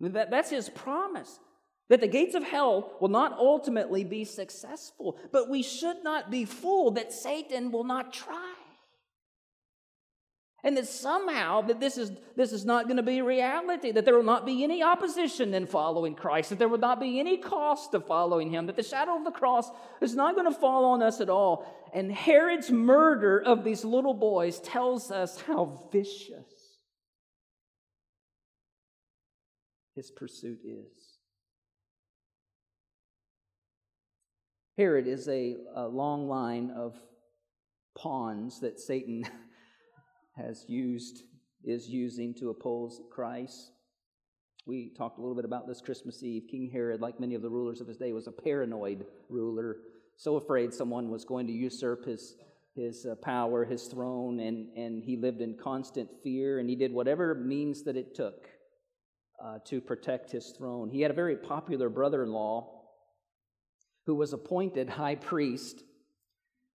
That, 0.00 0.30
that's 0.30 0.50
his 0.50 0.68
promise 0.68 1.38
that 1.88 2.00
the 2.00 2.08
gates 2.08 2.34
of 2.34 2.42
hell 2.42 2.92
will 3.00 3.08
not 3.08 3.32
ultimately 3.38 4.04
be 4.04 4.24
successful, 4.24 5.18
but 5.32 5.48
we 5.48 5.62
should 5.62 6.02
not 6.02 6.30
be 6.30 6.44
fooled 6.44 6.96
that 6.96 7.12
Satan 7.12 7.70
will 7.70 7.84
not 7.84 8.12
try. 8.12 8.54
And 10.64 10.76
that 10.76 10.88
somehow 10.88 11.60
that 11.62 11.78
this 11.78 11.96
is, 11.96 12.10
this 12.34 12.52
is 12.52 12.64
not 12.64 12.86
going 12.86 12.96
to 12.96 13.02
be 13.04 13.22
reality, 13.22 13.92
that 13.92 14.04
there 14.04 14.16
will 14.16 14.24
not 14.24 14.44
be 14.44 14.64
any 14.64 14.82
opposition 14.82 15.54
in 15.54 15.64
following 15.66 16.16
Christ, 16.16 16.50
that 16.50 16.58
there 16.58 16.66
will 16.66 16.78
not 16.78 16.98
be 16.98 17.20
any 17.20 17.36
cost 17.36 17.92
to 17.92 18.00
following 18.00 18.50
him, 18.50 18.66
that 18.66 18.74
the 18.74 18.82
shadow 18.82 19.16
of 19.16 19.22
the 19.22 19.30
cross 19.30 19.70
is 20.00 20.16
not 20.16 20.34
going 20.34 20.52
to 20.52 20.58
fall 20.58 20.86
on 20.86 21.02
us 21.02 21.20
at 21.20 21.30
all. 21.30 21.88
And 21.94 22.10
Herod's 22.10 22.72
murder 22.72 23.38
of 23.38 23.62
these 23.62 23.84
little 23.84 24.14
boys 24.14 24.58
tells 24.58 25.12
us 25.12 25.40
how 25.42 25.88
vicious 25.92 26.80
his 29.94 30.10
pursuit 30.10 30.58
is. 30.64 31.15
Herod 34.76 35.06
is 35.06 35.26
a, 35.28 35.56
a 35.74 35.88
long 35.88 36.28
line 36.28 36.70
of 36.76 37.00
pawns 37.96 38.60
that 38.60 38.78
Satan 38.78 39.24
has 40.36 40.66
used, 40.68 41.22
is 41.64 41.88
using 41.88 42.34
to 42.34 42.50
oppose 42.50 43.00
Christ. 43.10 43.70
We 44.66 44.92
talked 44.94 45.18
a 45.18 45.22
little 45.22 45.34
bit 45.34 45.46
about 45.46 45.66
this 45.66 45.80
Christmas 45.80 46.22
Eve. 46.22 46.42
King 46.50 46.68
Herod, 46.70 47.00
like 47.00 47.18
many 47.18 47.34
of 47.34 47.40
the 47.40 47.48
rulers 47.48 47.80
of 47.80 47.88
his 47.88 47.96
day, 47.96 48.12
was 48.12 48.26
a 48.26 48.32
paranoid 48.32 49.06
ruler, 49.30 49.78
so 50.16 50.36
afraid 50.36 50.74
someone 50.74 51.08
was 51.10 51.24
going 51.24 51.46
to 51.46 51.54
usurp 51.54 52.04
his, 52.04 52.34
his 52.74 53.06
uh, 53.06 53.14
power, 53.14 53.64
his 53.64 53.84
throne, 53.84 54.40
and, 54.40 54.68
and 54.76 55.02
he 55.02 55.16
lived 55.16 55.40
in 55.40 55.56
constant 55.56 56.10
fear, 56.22 56.58
and 56.58 56.68
he 56.68 56.76
did 56.76 56.92
whatever 56.92 57.34
means 57.34 57.82
that 57.84 57.96
it 57.96 58.14
took 58.14 58.46
uh, 59.42 59.58
to 59.64 59.80
protect 59.80 60.30
his 60.30 60.50
throne. 60.50 60.90
He 60.90 61.00
had 61.00 61.10
a 61.10 61.14
very 61.14 61.36
popular 61.36 61.88
brother 61.88 62.22
in 62.22 62.32
law 62.32 62.75
who 64.06 64.14
was 64.14 64.32
appointed 64.32 64.88
high 64.88 65.16
priest 65.16 65.82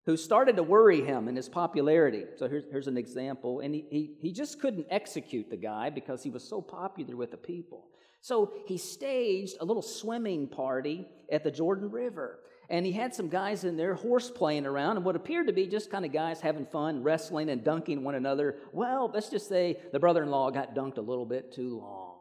who 0.06 0.18
started 0.18 0.56
to 0.56 0.64
worry 0.64 1.02
him 1.02 1.28
in 1.28 1.36
his 1.36 1.48
popularity. 1.48 2.26
So 2.38 2.48
here's, 2.48 2.64
here's 2.72 2.88
an 2.88 2.98
example. 2.98 3.60
And 3.60 3.76
he, 3.76 3.86
he, 3.90 4.16
he 4.20 4.32
just 4.32 4.60
couldn't 4.60 4.88
execute 4.90 5.50
the 5.50 5.58
guy 5.58 5.90
because 5.90 6.24
he 6.24 6.30
was 6.30 6.48
so 6.48 6.62
popular 6.62 7.16
with 7.16 7.32
the 7.32 7.38
people. 7.38 7.86
So 8.22 8.54
he 8.66 8.78
staged 8.78 9.58
a 9.60 9.66
little 9.66 9.82
swimming 9.84 10.48
party 10.48 11.08
at 11.32 11.44
the 11.44 11.52
Jordan 11.52 11.92
River. 11.92 12.40
And 12.70 12.86
he 12.86 12.92
had 12.94 13.14
some 13.14 13.30
guys 13.30 13.64
in 13.64 13.78
there 13.78 13.94
horse 13.94 14.32
playing 14.32 14.66
around 14.66 14.96
and 14.96 15.06
what 15.06 15.16
appeared 15.16 15.48
to 15.48 15.54
be 15.54 15.68
just 15.68 15.92
kind 15.92 16.06
of 16.06 16.14
guys 16.14 16.40
having 16.42 16.66
fun, 16.66 17.04
wrestling 17.04 17.50
and 17.50 17.64
dunking 17.64 18.04
one 18.04 18.16
another. 18.16 18.56
Well, 18.72 19.12
let's 19.14 19.30
just 19.30 19.50
say 19.50 19.78
the 19.92 20.00
brother 20.00 20.24
in 20.24 20.32
law 20.32 20.50
got 20.50 20.74
dunked 20.74 20.98
a 20.98 21.02
little 21.02 21.26
bit 21.26 21.52
too 21.52 21.80
long. 21.80 22.18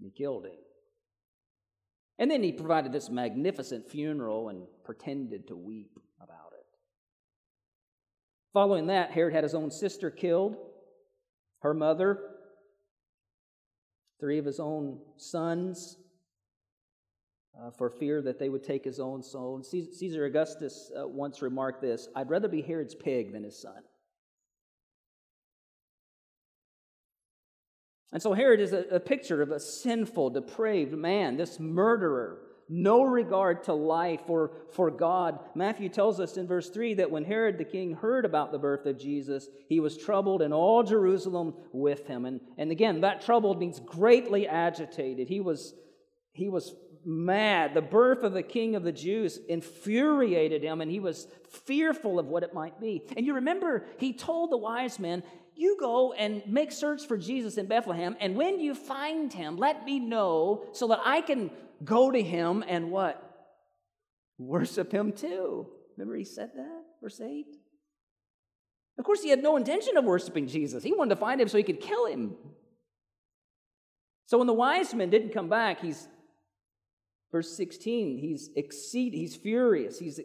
He 0.00 0.10
killed 0.10 0.46
him. 0.46 0.63
And 2.18 2.30
then 2.30 2.42
he 2.42 2.52
provided 2.52 2.92
this 2.92 3.10
magnificent 3.10 3.90
funeral 3.90 4.48
and 4.48 4.66
pretended 4.84 5.48
to 5.48 5.56
weep 5.56 5.98
about 6.20 6.52
it. 6.52 6.66
Following 8.52 8.86
that, 8.86 9.10
Herod 9.10 9.34
had 9.34 9.42
his 9.42 9.54
own 9.54 9.70
sister 9.70 10.10
killed, 10.10 10.56
her 11.60 11.74
mother, 11.74 12.20
three 14.20 14.38
of 14.38 14.44
his 14.44 14.60
own 14.60 15.00
sons, 15.16 15.96
uh, 17.60 17.70
for 17.70 17.90
fear 17.90 18.22
that 18.22 18.38
they 18.38 18.48
would 18.48 18.64
take 18.64 18.84
his 18.84 19.00
own 19.00 19.22
soul. 19.22 19.56
And 19.56 19.66
Caesar 19.66 20.24
Augustus 20.24 20.90
uh, 20.96 21.06
once 21.06 21.42
remarked 21.42 21.82
this 21.82 22.08
I'd 22.14 22.30
rather 22.30 22.48
be 22.48 22.62
Herod's 22.62 22.94
pig 22.94 23.32
than 23.32 23.42
his 23.42 23.60
son. 23.60 23.82
And 28.14 28.22
so 28.22 28.32
Herod 28.32 28.60
is 28.60 28.72
a, 28.72 28.84
a 28.92 29.00
picture 29.00 29.42
of 29.42 29.50
a 29.50 29.58
sinful, 29.58 30.30
depraved 30.30 30.96
man, 30.96 31.36
this 31.36 31.58
murderer, 31.58 32.38
no 32.68 33.02
regard 33.02 33.64
to 33.64 33.74
life 33.74 34.22
or 34.28 34.52
for 34.72 34.90
God. 34.90 35.40
Matthew 35.54 35.88
tells 35.88 36.20
us 36.20 36.36
in 36.36 36.46
verse 36.46 36.70
3 36.70 36.94
that 36.94 37.10
when 37.10 37.24
Herod 37.24 37.58
the 37.58 37.64
king 37.64 37.92
heard 37.92 38.24
about 38.24 38.52
the 38.52 38.58
birth 38.58 38.86
of 38.86 38.98
Jesus, 38.98 39.48
he 39.68 39.80
was 39.80 39.98
troubled, 39.98 40.42
and 40.42 40.54
all 40.54 40.84
Jerusalem 40.84 41.54
with 41.72 42.06
him. 42.06 42.24
And, 42.24 42.40
and 42.56 42.70
again, 42.70 43.00
that 43.02 43.20
troubled 43.20 43.58
means 43.58 43.80
greatly 43.80 44.46
agitated. 44.46 45.28
He 45.28 45.40
was, 45.40 45.74
he 46.32 46.48
was 46.48 46.74
mad. 47.04 47.74
The 47.74 47.82
birth 47.82 48.22
of 48.22 48.32
the 48.32 48.42
king 48.42 48.76
of 48.76 48.82
the 48.82 48.92
Jews 48.92 49.38
infuriated 49.48 50.62
him, 50.62 50.80
and 50.80 50.90
he 50.90 51.00
was 51.00 51.26
fearful 51.50 52.18
of 52.18 52.26
what 52.26 52.44
it 52.44 52.54
might 52.54 52.80
be. 52.80 53.02
And 53.16 53.26
you 53.26 53.34
remember, 53.34 53.84
he 53.98 54.12
told 54.12 54.50
the 54.50 54.56
wise 54.56 54.98
men, 54.98 55.22
you 55.56 55.76
go 55.78 56.12
and 56.12 56.42
make 56.46 56.72
search 56.72 57.06
for 57.06 57.16
Jesus 57.16 57.56
in 57.56 57.66
Bethlehem, 57.66 58.16
and 58.20 58.36
when 58.36 58.60
you 58.60 58.74
find 58.74 59.32
him, 59.32 59.56
let 59.56 59.84
me 59.84 59.98
know 59.98 60.66
so 60.72 60.88
that 60.88 61.00
I 61.04 61.20
can 61.20 61.50
go 61.84 62.10
to 62.10 62.22
him 62.22 62.64
and 62.66 62.90
what? 62.90 63.20
Worship 64.38 64.92
him 64.92 65.12
too. 65.12 65.68
Remember 65.96 66.16
he 66.16 66.24
said 66.24 66.50
that, 66.56 66.82
verse 67.00 67.20
8? 67.20 67.46
Of 68.98 69.04
course, 69.04 69.22
he 69.22 69.30
had 69.30 69.42
no 69.42 69.56
intention 69.56 69.96
of 69.96 70.04
worshiping 70.04 70.46
Jesus. 70.46 70.82
He 70.82 70.92
wanted 70.92 71.14
to 71.14 71.20
find 71.20 71.40
him 71.40 71.48
so 71.48 71.58
he 71.58 71.64
could 71.64 71.80
kill 71.80 72.06
him. 72.06 72.34
So 74.26 74.38
when 74.38 74.46
the 74.46 74.52
wise 74.52 74.94
men 74.94 75.10
didn't 75.10 75.32
come 75.32 75.48
back, 75.48 75.80
he's 75.80 76.08
verse 77.30 77.56
16, 77.56 78.18
he's 78.18 78.50
exceed, 78.56 79.12
he's 79.12 79.36
furious, 79.36 79.98
he's 79.98 80.20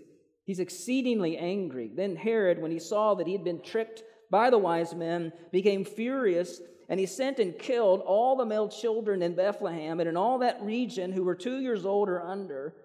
he's 0.45 0.59
exceedingly 0.59 1.37
angry. 1.37 1.91
Then 1.93 2.15
Herod, 2.15 2.59
when 2.59 2.71
he 2.71 2.79
saw 2.79 3.15
that 3.15 3.27
he 3.27 3.33
had 3.33 3.43
been 3.43 3.61
tricked 3.61 4.03
by 4.29 4.49
the 4.49 4.57
wise 4.57 4.93
men, 4.93 5.31
became 5.51 5.83
furious, 5.83 6.61
and 6.87 6.99
he 6.99 7.05
sent 7.05 7.39
and 7.39 7.57
killed 7.57 8.01
all 8.01 8.35
the 8.35 8.45
male 8.45 8.69
children 8.69 9.21
in 9.21 9.35
Bethlehem 9.35 9.99
and 9.99 10.09
in 10.09 10.17
all 10.17 10.39
that 10.39 10.61
region 10.61 11.11
who 11.11 11.23
were 11.23 11.35
two 11.35 11.59
years 11.59 11.85
old 11.85 12.09
or 12.09 12.21
under, 12.21 12.75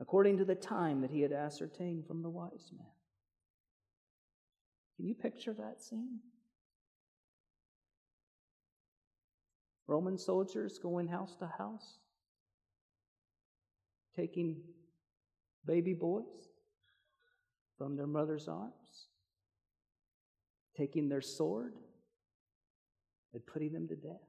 according 0.00 0.38
to 0.38 0.44
the 0.44 0.54
time 0.54 1.00
that 1.00 1.10
he 1.10 1.20
had 1.20 1.32
ascertained 1.32 2.06
from 2.06 2.22
the 2.22 2.30
wise 2.30 2.70
men. 2.76 2.86
Can 4.96 5.06
you 5.06 5.14
picture 5.14 5.54
that 5.54 5.80
scene? 5.80 6.20
Roman 9.86 10.16
soldiers 10.16 10.78
going 10.78 11.08
house 11.08 11.34
to 11.36 11.46
house, 11.46 11.98
taking 14.16 14.62
baby 15.66 15.94
boys 15.94 16.48
from 17.76 17.96
their 17.96 18.06
mother's 18.06 18.48
arms 18.48 18.72
taking 20.76 21.08
their 21.08 21.20
sword 21.20 21.74
and 23.32 23.44
putting 23.46 23.72
them 23.72 23.88
to 23.88 23.96
death. 23.96 24.20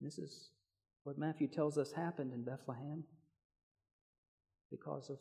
This 0.00 0.18
is 0.18 0.50
what 1.04 1.18
Matthew 1.18 1.48
tells 1.48 1.78
us 1.78 1.92
happened 1.92 2.32
in 2.32 2.44
Bethlehem 2.44 3.04
because 4.70 5.08
of 5.08 5.18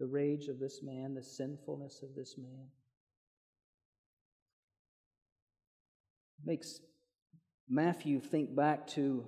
the 0.00 0.06
rage 0.06 0.48
of 0.48 0.58
this 0.58 0.80
man, 0.82 1.14
the 1.14 1.22
sinfulness 1.22 2.00
of 2.02 2.14
this 2.16 2.36
man. 2.36 2.66
Makes 6.44 6.80
Matthew 7.68 8.20
think 8.20 8.54
back 8.54 8.86
to 8.88 9.26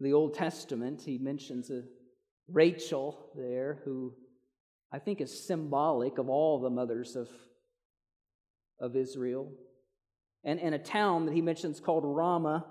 the 0.00 0.12
Old 0.12 0.34
Testament. 0.34 1.02
He 1.02 1.18
mentions 1.18 1.70
a 1.70 1.82
Rachel 2.48 3.30
there 3.36 3.78
who 3.84 4.14
I 4.92 4.98
think 4.98 5.20
is 5.20 5.46
symbolic 5.46 6.18
of 6.18 6.28
all 6.28 6.60
the 6.60 6.70
mothers 6.70 7.16
of, 7.16 7.28
of 8.78 8.94
Israel. 8.94 9.50
And, 10.44 10.60
and 10.60 10.74
a 10.74 10.78
town 10.78 11.26
that 11.26 11.34
he 11.34 11.40
mentions 11.40 11.80
called 11.80 12.04
Ramah, 12.04 12.66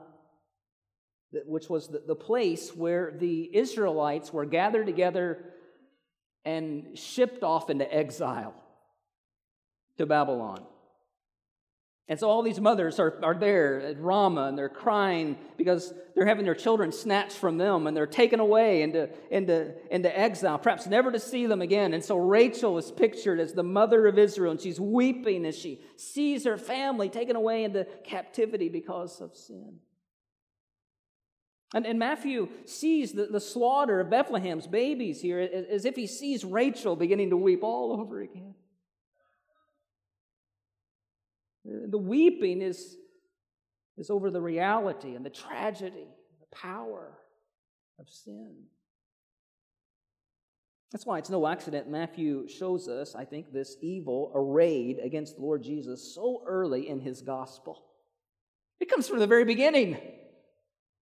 which 1.46 1.70
was 1.70 1.88
the, 1.88 2.04
the 2.06 2.16
place 2.16 2.76
where 2.76 3.14
the 3.18 3.50
Israelites 3.56 4.32
were 4.32 4.46
gathered 4.46 4.86
together 4.86 5.46
and 6.46 6.98
shipped 6.98 7.44
off 7.44 7.70
into 7.70 7.92
exile 7.92 8.54
to 9.98 10.06
Babylon. 10.06 10.66
And 12.12 12.20
so 12.20 12.30
all 12.30 12.42
these 12.44 12.60
mothers 12.60 13.00
are, 13.00 13.18
are 13.24 13.34
there 13.34 13.80
at 13.80 13.98
Ramah 13.98 14.48
and 14.48 14.58
they're 14.58 14.68
crying 14.68 15.38
because 15.56 15.94
they're 16.14 16.26
having 16.26 16.44
their 16.44 16.54
children 16.54 16.92
snatched 16.92 17.38
from 17.38 17.58
them 17.58 17.88
and 17.88 17.96
they're 17.96 18.06
taken 18.06 18.42
away 18.42 18.82
into, 18.82 19.08
into, 19.30 19.74
into 19.90 20.20
exile, 20.20 20.60
perhaps 20.60 20.88
never 20.88 21.10
to 21.14 21.20
see 21.20 21.46
them 21.46 21.62
again. 21.62 21.94
And 21.94 22.04
so 22.04 22.18
Rachel 22.18 22.78
is 22.78 22.92
pictured 22.92 23.40
as 23.40 23.54
the 23.54 23.64
mother 23.64 24.08
of 24.08 24.20
Israel 24.20 24.52
and 24.52 24.60
she's 24.60 24.78
weeping 24.78 25.46
as 25.46 25.58
she 25.58 25.80
sees 25.96 26.44
her 26.44 26.58
family 26.58 27.08
taken 27.08 27.38
away 27.38 27.64
into 27.64 27.86
captivity 28.04 28.68
because 28.68 29.22
of 29.22 29.34
sin. 29.34 29.76
And, 31.74 31.86
and 31.86 31.98
Matthew 31.98 32.50
sees 32.66 33.14
the, 33.14 33.28
the 33.28 33.40
slaughter 33.40 34.02
of 34.02 34.10
Bethlehem's 34.10 34.68
babies 34.68 35.22
here 35.22 35.40
as 35.40 35.86
if 35.86 35.96
he 35.96 36.08
sees 36.08 36.44
Rachel 36.44 36.98
beginning 36.98 37.30
to 37.30 37.38
weep 37.38 37.64
all 37.64 37.94
over 37.94 38.20
again. 38.20 38.56
The 41.66 41.98
weeping 41.98 42.62
is, 42.62 42.98
is 43.98 44.10
over 44.10 44.32
the 44.32 44.42
reality 44.42 45.16
and 45.16 45.26
the 45.26 45.30
tragedy, 45.30 46.08
the 46.40 46.56
power 46.56 47.12
of 48.00 48.10
sin. 48.10 48.56
That's 50.92 51.06
why 51.06 51.20
it's 51.20 51.30
no 51.30 51.48
accident 51.48 51.90
Matthew 51.90 52.48
shows 52.48 52.90
us, 52.90 53.16
I 53.16 53.24
think, 53.24 53.54
this 53.54 53.78
evil 53.82 54.32
arrayed 54.36 55.00
against 55.00 55.38
the 55.38 55.42
Lord 55.42 55.64
Jesus 55.64 56.14
so 56.14 56.44
early 56.46 56.90
in 56.90 57.00
his 57.00 57.22
gospel. 57.22 57.82
It 58.80 58.90
comes 58.90 59.08
from 59.08 59.20
the 59.20 59.28
very 59.28 59.46
beginning. 59.46 59.98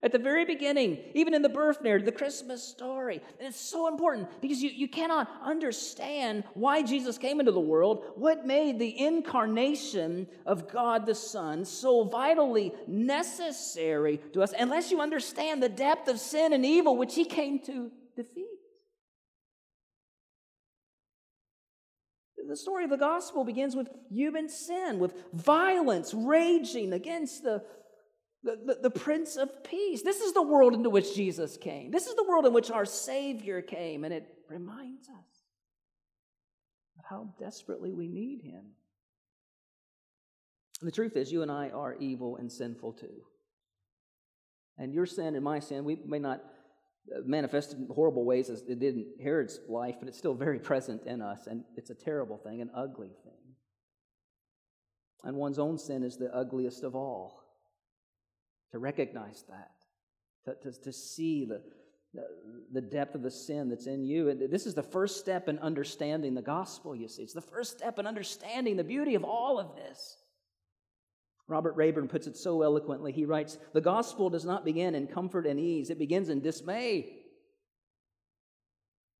At 0.02 0.14
the 0.14 0.18
very 0.18 0.46
beginning, 0.46 0.98
even 1.14 1.34
in 1.34 1.42
the 1.42 1.50
birth 1.50 1.82
narrative, 1.82 2.06
the 2.06 2.14
Christmas 2.14 2.64
story. 2.64 3.22
And 3.38 3.50
it's 3.50 3.60
so 3.60 3.90
important 3.90 4.30
because 4.40 4.64
you, 4.64 4.70
you 4.70 4.88
cannot 4.88 5.30
understand 5.44 6.46
why 6.54 6.84
Jesus 6.84 7.18
came 7.18 7.42
into 7.42 7.52
the 7.52 7.60
world, 7.60 8.06
what 8.16 8.48
made 8.48 8.80
the 8.80 8.98
incarnation 8.98 10.28
of 10.46 10.72
God 10.72 11.06
the 11.06 11.16
Son 11.16 11.66
so 11.66 12.06
vitally 12.06 12.74
necessary 12.88 14.22
to 14.32 14.42
us, 14.42 14.54
unless 14.58 14.90
you 14.90 15.02
understand 15.02 15.62
the 15.62 15.68
depth 15.68 16.08
of 16.08 16.18
sin 16.18 16.54
and 16.54 16.66
evil 16.66 16.96
which 16.96 17.16
he 17.16 17.26
came 17.26 17.60
to 17.66 17.92
defeat. 18.16 18.46
The 22.48 22.56
story 22.56 22.84
of 22.84 22.90
the 22.90 22.98
gospel 22.98 23.44
begins 23.44 23.76
with 23.76 23.90
human 24.10 24.50
sin, 24.50 24.98
with 24.98 25.14
violence 25.34 26.16
raging 26.16 26.94
against 26.94 27.44
the 27.44 27.64
the, 28.44 28.58
the, 28.66 28.78
the, 28.84 28.90
Prince 28.90 29.36
of 29.36 29.64
Peace. 29.64 30.02
This 30.02 30.22
is 30.22 30.34
the 30.34 30.42
world 30.42 30.74
into 30.74 30.90
which 30.90 31.14
Jesus 31.16 31.58
came. 31.58 31.92
This 31.92 32.08
is 32.08 32.16
the 32.16 32.24
world 32.24 32.46
in 32.46 32.54
which 32.54 32.72
our 32.72 32.86
Savior 32.86 33.62
came, 33.62 34.04
and 34.04 34.14
it 34.14 34.26
reminds 34.48 35.10
us 35.10 35.46
of 36.98 37.06
how 37.10 37.34
desperately 37.40 37.94
we 37.94 38.08
need 38.08 38.42
Him. 38.42 38.64
And 40.80 40.88
the 40.88 40.92
truth 40.92 41.18
is, 41.18 41.32
you 41.32 41.42
and 41.42 41.52
I 41.52 41.70
are 41.70 41.96
evil 41.96 42.38
and 42.38 42.50
sinful 42.50 42.94
too. 42.94 43.24
And 44.78 44.94
your 44.94 45.06
sin 45.06 45.36
and 45.36 45.44
my 45.44 45.60
sin, 45.60 45.84
we 45.84 45.98
may 46.06 46.20
not 46.20 46.42
manifest 47.26 47.74
in 47.74 47.88
horrible 47.94 48.24
ways 48.24 48.50
as 48.50 48.62
it 48.62 48.80
did 48.80 48.96
in 48.96 49.06
Herod's 49.22 49.60
life, 49.68 49.96
but 50.00 50.08
it's 50.08 50.18
still 50.18 50.34
very 50.34 50.60
present 50.60 51.06
in 51.06 51.22
us, 51.22 51.48
and 51.48 51.66
it's 51.76 51.90
a 51.90 51.96
terrible 51.96 52.38
thing, 52.38 52.62
an 52.62 52.70
ugly 52.74 53.12
thing. 53.26 53.34
And 55.26 55.36
one's 55.36 55.60
own 55.60 55.78
sin 55.78 56.04
is 56.04 56.16
the 56.16 56.34
ugliest 56.34 56.84
of 56.84 56.96
all 56.96 57.39
to 58.72 58.80
recognize 58.80 59.44
that, 59.50 59.72
to, 60.46 60.72
to, 60.72 60.82
to 60.82 60.94
see 60.94 61.46
the, 61.46 61.62
the, 62.14 62.26
the 62.74 62.82
depth 62.82 63.16
of 63.16 63.22
the 63.22 63.32
sin 63.32 63.70
that's 63.70 63.88
in 63.88 64.04
you. 64.04 64.30
And 64.30 64.52
this 64.52 64.66
is 64.66 64.74
the 64.74 64.84
first 64.84 65.20
step 65.20 65.48
in 65.48 65.60
understanding 65.60 66.34
the 66.34 66.42
gospel, 66.42 66.96
you 66.96 67.08
see. 67.08 67.24
It's 67.24 67.34
the 67.34 67.42
first 67.42 67.78
step 67.78 68.00
in 68.00 68.08
understanding 68.08 68.78
the 68.78 68.84
beauty 68.84 69.16
of 69.16 69.24
all 69.24 69.60
of 69.60 69.76
this. 69.76 70.18
Robert 71.48 71.76
Rayburn 71.76 72.08
puts 72.08 72.28
it 72.28 72.38
so 72.38 72.62
eloquently. 72.62 73.12
He 73.12 73.26
writes 73.26 73.58
The 73.74 73.82
gospel 73.82 74.30
does 74.30 74.46
not 74.46 74.64
begin 74.64 74.94
in 74.94 75.08
comfort 75.08 75.48
and 75.48 75.60
ease, 75.60 75.90
it 75.90 76.00
begins 76.00 76.30
in 76.30 76.42
dismay. 76.42 77.19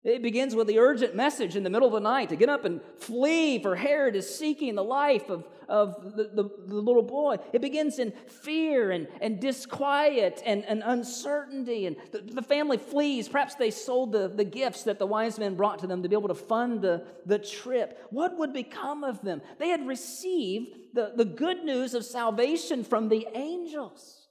It 0.02 0.22
begins 0.22 0.56
with 0.56 0.68
the 0.68 0.80
urgent 0.80 1.14
message 1.14 1.58
in 1.58 1.64
the 1.64 1.70
middle 1.70 1.88
of 1.90 1.94
the 1.94 2.00
night 2.00 2.30
to 2.30 2.38
get 2.38 2.48
up 2.48 2.64
and 2.64 2.80
flee, 3.00 3.62
for 3.62 3.76
Herod 3.76 4.16
is 4.16 4.34
seeking 4.34 4.76
the 4.76 4.84
life 4.84 5.30
of, 5.30 5.46
of 5.68 6.16
the, 6.16 6.24
the, 6.24 6.50
the, 6.68 6.76
little 6.76 7.04
boy. 7.04 7.36
It 7.52 7.62
begins 7.62 8.00
in 8.00 8.14
fear 8.28 8.92
and, 8.92 9.10
and 9.20 9.42
disquiet 9.42 10.42
and, 10.46 10.64
and 10.64 10.84
uncertainty. 10.86 11.86
And 11.86 11.98
the, 12.14 12.20
the, 12.20 12.42
family 12.42 12.78
flees. 12.78 13.28
Perhaps 13.28 13.56
they 13.56 13.72
sold 13.72 14.14
the, 14.14 14.30
the 14.30 14.46
gifts 14.46 14.84
that 14.84 15.00
the 15.00 15.06
wise 15.06 15.38
men 15.38 15.56
brought 15.56 15.80
to 15.80 15.88
them 15.88 16.02
to 16.04 16.08
be 16.08 16.16
able 16.16 16.30
to 16.30 16.34
fund 16.34 16.82
the, 16.82 17.06
the 17.26 17.38
trip. 17.38 18.08
What 18.10 18.38
would 18.38 18.54
become 18.54 19.04
of 19.04 19.22
them? 19.22 19.42
They 19.58 19.68
had 19.68 19.86
received 19.86 20.78
the, 20.94 21.12
the 21.14 21.26
good 21.26 21.66
news 21.66 21.94
of 21.94 22.06
salvation 22.06 22.86
from 22.86 23.10
the 23.10 23.28
angels. 23.36 24.28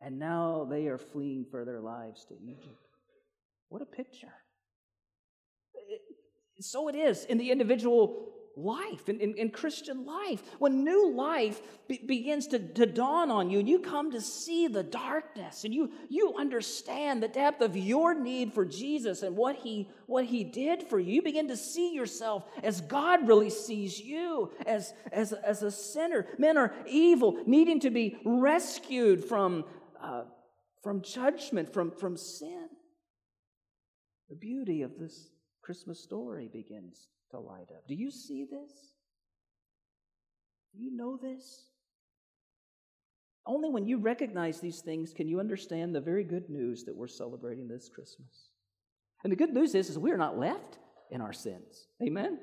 And 0.00 0.18
now 0.18 0.66
they 0.68 0.88
are 0.88 0.98
fleeing 0.98 1.46
for 1.48 1.64
their 1.64 1.80
lives 1.80 2.24
to 2.24 2.34
Egypt. 2.34 2.89
What 3.70 3.82
a 3.82 3.86
picture. 3.86 4.34
So 6.60 6.88
it 6.88 6.94
is 6.94 7.24
in 7.24 7.38
the 7.38 7.50
individual 7.50 8.26
life, 8.56 9.08
in, 9.08 9.20
in, 9.20 9.34
in 9.36 9.50
Christian 9.50 10.04
life. 10.04 10.42
When 10.58 10.84
new 10.84 11.14
life 11.14 11.62
be, 11.88 12.02
begins 12.04 12.48
to, 12.48 12.58
to 12.58 12.84
dawn 12.84 13.30
on 13.30 13.48
you 13.48 13.60
and 13.60 13.68
you 13.68 13.78
come 13.78 14.10
to 14.10 14.20
see 14.20 14.66
the 14.66 14.82
darkness 14.82 15.64
and 15.64 15.72
you, 15.72 15.92
you 16.08 16.34
understand 16.36 17.22
the 17.22 17.28
depth 17.28 17.62
of 17.62 17.76
your 17.76 18.12
need 18.12 18.52
for 18.52 18.66
Jesus 18.66 19.22
and 19.22 19.36
what 19.36 19.56
he, 19.56 19.88
what 20.06 20.26
he 20.26 20.44
did 20.44 20.82
for 20.82 20.98
you, 20.98 21.14
you 21.14 21.22
begin 21.22 21.48
to 21.48 21.56
see 21.56 21.94
yourself 21.94 22.44
as 22.62 22.80
God 22.82 23.26
really 23.26 23.50
sees 23.50 23.98
you, 23.98 24.50
as, 24.66 24.92
as, 25.12 25.32
as 25.32 25.62
a 25.62 25.70
sinner. 25.70 26.26
Men 26.36 26.58
are 26.58 26.74
evil, 26.86 27.38
needing 27.46 27.80
to 27.80 27.90
be 27.90 28.18
rescued 28.24 29.24
from, 29.24 29.64
uh, 30.02 30.24
from 30.82 31.02
judgment, 31.02 31.72
from, 31.72 31.92
from 31.92 32.16
sin. 32.16 32.68
The 34.30 34.36
beauty 34.36 34.82
of 34.82 34.98
this 34.98 35.30
Christmas 35.60 36.00
story 36.00 36.48
begins 36.52 37.08
to 37.32 37.38
light 37.38 37.68
up. 37.70 37.86
Do 37.88 37.94
you 37.94 38.10
see 38.10 38.44
this? 38.44 38.70
Do 40.72 40.82
you 40.82 40.96
know 40.96 41.18
this? 41.20 41.64
Only 43.44 43.68
when 43.68 43.86
you 43.86 43.98
recognize 43.98 44.60
these 44.60 44.80
things 44.80 45.12
can 45.12 45.26
you 45.26 45.40
understand 45.40 45.94
the 45.94 46.00
very 46.00 46.22
good 46.22 46.48
news 46.48 46.84
that 46.84 46.94
we're 46.94 47.08
celebrating 47.08 47.66
this 47.66 47.88
Christmas. 47.92 48.50
And 49.24 49.32
the 49.32 49.36
good 49.36 49.52
news 49.52 49.74
is, 49.74 49.90
is 49.90 49.98
we 49.98 50.12
are 50.12 50.16
not 50.16 50.38
left 50.38 50.78
in 51.10 51.20
our 51.20 51.32
sins. 51.32 51.88
Amen? 52.02 52.38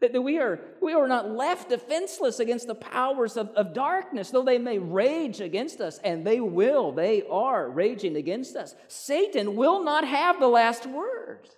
That, 0.00 0.22
we, 0.22 0.38
are, 0.38 0.60
we 0.80 0.92
are 0.92 1.08
not 1.08 1.30
left 1.30 1.70
defenseless 1.70 2.38
against 2.38 2.68
the 2.68 2.74
powers 2.76 3.36
of, 3.36 3.48
of 3.50 3.74
darkness, 3.74 4.30
though 4.30 4.44
they 4.44 4.58
may 4.58 4.78
rage 4.78 5.40
against 5.40 5.80
us, 5.80 5.98
and 6.04 6.24
they 6.24 6.38
will, 6.38 6.92
they 6.92 7.24
are 7.28 7.68
raging 7.68 8.14
against 8.14 8.54
us. 8.54 8.76
Satan 8.86 9.56
will 9.56 9.82
not 9.82 10.06
have 10.06 10.38
the 10.38 10.46
last 10.46 10.86
word. 10.86 11.48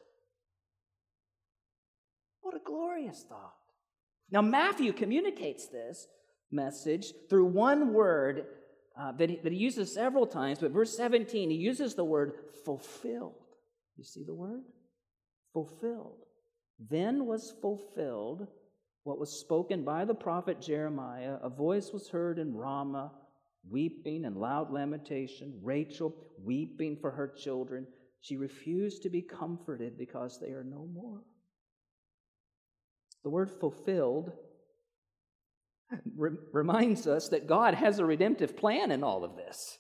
What 2.40 2.54
a 2.54 2.64
glorious 2.64 3.24
thought. 3.28 3.54
Now, 4.30 4.40
Matthew 4.40 4.94
communicates 4.94 5.66
this 5.66 6.06
message 6.50 7.12
through 7.28 7.46
one 7.46 7.92
word 7.92 8.46
uh, 8.98 9.12
that, 9.12 9.30
he, 9.30 9.36
that 9.36 9.52
he 9.52 9.58
uses 9.58 9.92
several 9.92 10.26
times, 10.26 10.60
but 10.60 10.70
verse 10.70 10.96
17, 10.96 11.50
he 11.50 11.56
uses 11.56 11.94
the 11.94 12.04
word 12.04 12.32
fulfilled. 12.64 13.34
You 13.96 14.04
see 14.04 14.24
the 14.24 14.34
word? 14.34 14.62
Fulfilled. 15.52 16.24
Then 16.88 17.26
was 17.26 17.52
fulfilled 17.60 18.46
what 19.04 19.18
was 19.18 19.40
spoken 19.40 19.84
by 19.84 20.04
the 20.04 20.14
prophet 20.14 20.60
Jeremiah. 20.60 21.36
A 21.42 21.50
voice 21.50 21.90
was 21.92 22.08
heard 22.08 22.38
in 22.38 22.54
Ramah, 22.54 23.12
weeping 23.68 24.24
and 24.24 24.36
loud 24.36 24.72
lamentation, 24.72 25.58
Rachel 25.62 26.14
weeping 26.42 26.96
for 27.00 27.10
her 27.10 27.28
children. 27.28 27.86
She 28.20 28.36
refused 28.36 29.02
to 29.02 29.10
be 29.10 29.22
comforted 29.22 29.98
because 29.98 30.38
they 30.40 30.52
are 30.52 30.64
no 30.64 30.86
more. 30.92 31.22
The 33.24 33.30
word 33.30 33.50
fulfilled 33.50 34.32
reminds 36.52 37.06
us 37.06 37.28
that 37.28 37.46
God 37.46 37.74
has 37.74 37.98
a 37.98 38.04
redemptive 38.04 38.56
plan 38.56 38.90
in 38.90 39.02
all 39.02 39.24
of 39.24 39.36
this. 39.36 39.78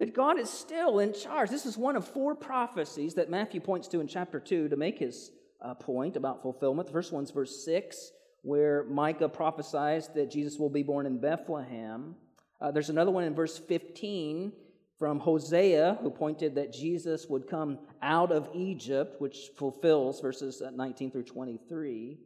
That 0.00 0.14
God 0.14 0.38
is 0.38 0.50
still 0.50 0.98
in 0.98 1.12
charge. 1.12 1.50
This 1.50 1.66
is 1.66 1.78
one 1.78 1.96
of 1.96 2.06
four 2.06 2.34
prophecies 2.34 3.14
that 3.14 3.30
Matthew 3.30 3.60
points 3.60 3.86
to 3.88 4.00
in 4.00 4.08
chapter 4.08 4.40
2 4.40 4.68
to 4.68 4.76
make 4.76 4.98
his 4.98 5.30
uh, 5.60 5.74
point 5.74 6.16
about 6.16 6.42
fulfillment. 6.42 6.86
The 6.86 6.92
first 6.92 7.12
one's 7.12 7.30
verse 7.30 7.64
6, 7.64 8.10
where 8.42 8.84
Micah 8.84 9.28
prophesies 9.28 10.08
that 10.14 10.30
Jesus 10.30 10.58
will 10.58 10.68
be 10.68 10.82
born 10.82 11.06
in 11.06 11.20
Bethlehem. 11.20 12.16
Uh, 12.60 12.70
there's 12.70 12.90
another 12.90 13.10
one 13.10 13.24
in 13.24 13.34
verse 13.34 13.56
15 13.56 14.52
from 14.98 15.18
Hosea, 15.18 15.98
who 16.02 16.10
pointed 16.10 16.54
that 16.54 16.72
Jesus 16.72 17.26
would 17.28 17.48
come 17.48 17.78
out 18.02 18.32
of 18.32 18.48
Egypt, 18.54 19.20
which 19.20 19.50
fulfills 19.56 20.20
verses 20.20 20.62
uh, 20.62 20.70
19 20.70 21.10
through 21.10 21.24
23. 21.24 22.18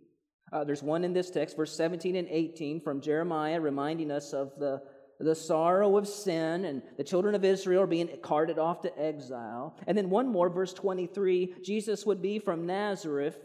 Uh, 0.52 0.64
there's 0.64 0.82
one 0.82 1.04
in 1.04 1.12
this 1.12 1.30
text, 1.30 1.56
verse 1.56 1.74
17 1.76 2.16
and 2.16 2.28
18, 2.28 2.80
from 2.80 3.00
Jeremiah, 3.00 3.60
reminding 3.60 4.10
us 4.10 4.32
of 4.32 4.52
the 4.58 4.82
the 5.18 5.34
sorrow 5.34 5.96
of 5.96 6.06
sin, 6.06 6.64
and 6.64 6.82
the 6.96 7.04
children 7.04 7.34
of 7.34 7.44
Israel 7.44 7.82
are 7.82 7.88
being 7.88 8.08
carted 8.22 8.58
off 8.58 8.82
to 8.82 8.98
exile. 9.00 9.76
And 9.86 9.98
then 9.98 10.10
one 10.10 10.28
more, 10.28 10.48
verse 10.48 10.72
23 10.72 11.56
Jesus 11.64 12.06
would 12.06 12.22
be 12.22 12.38
from 12.38 12.66
Nazareth, 12.66 13.36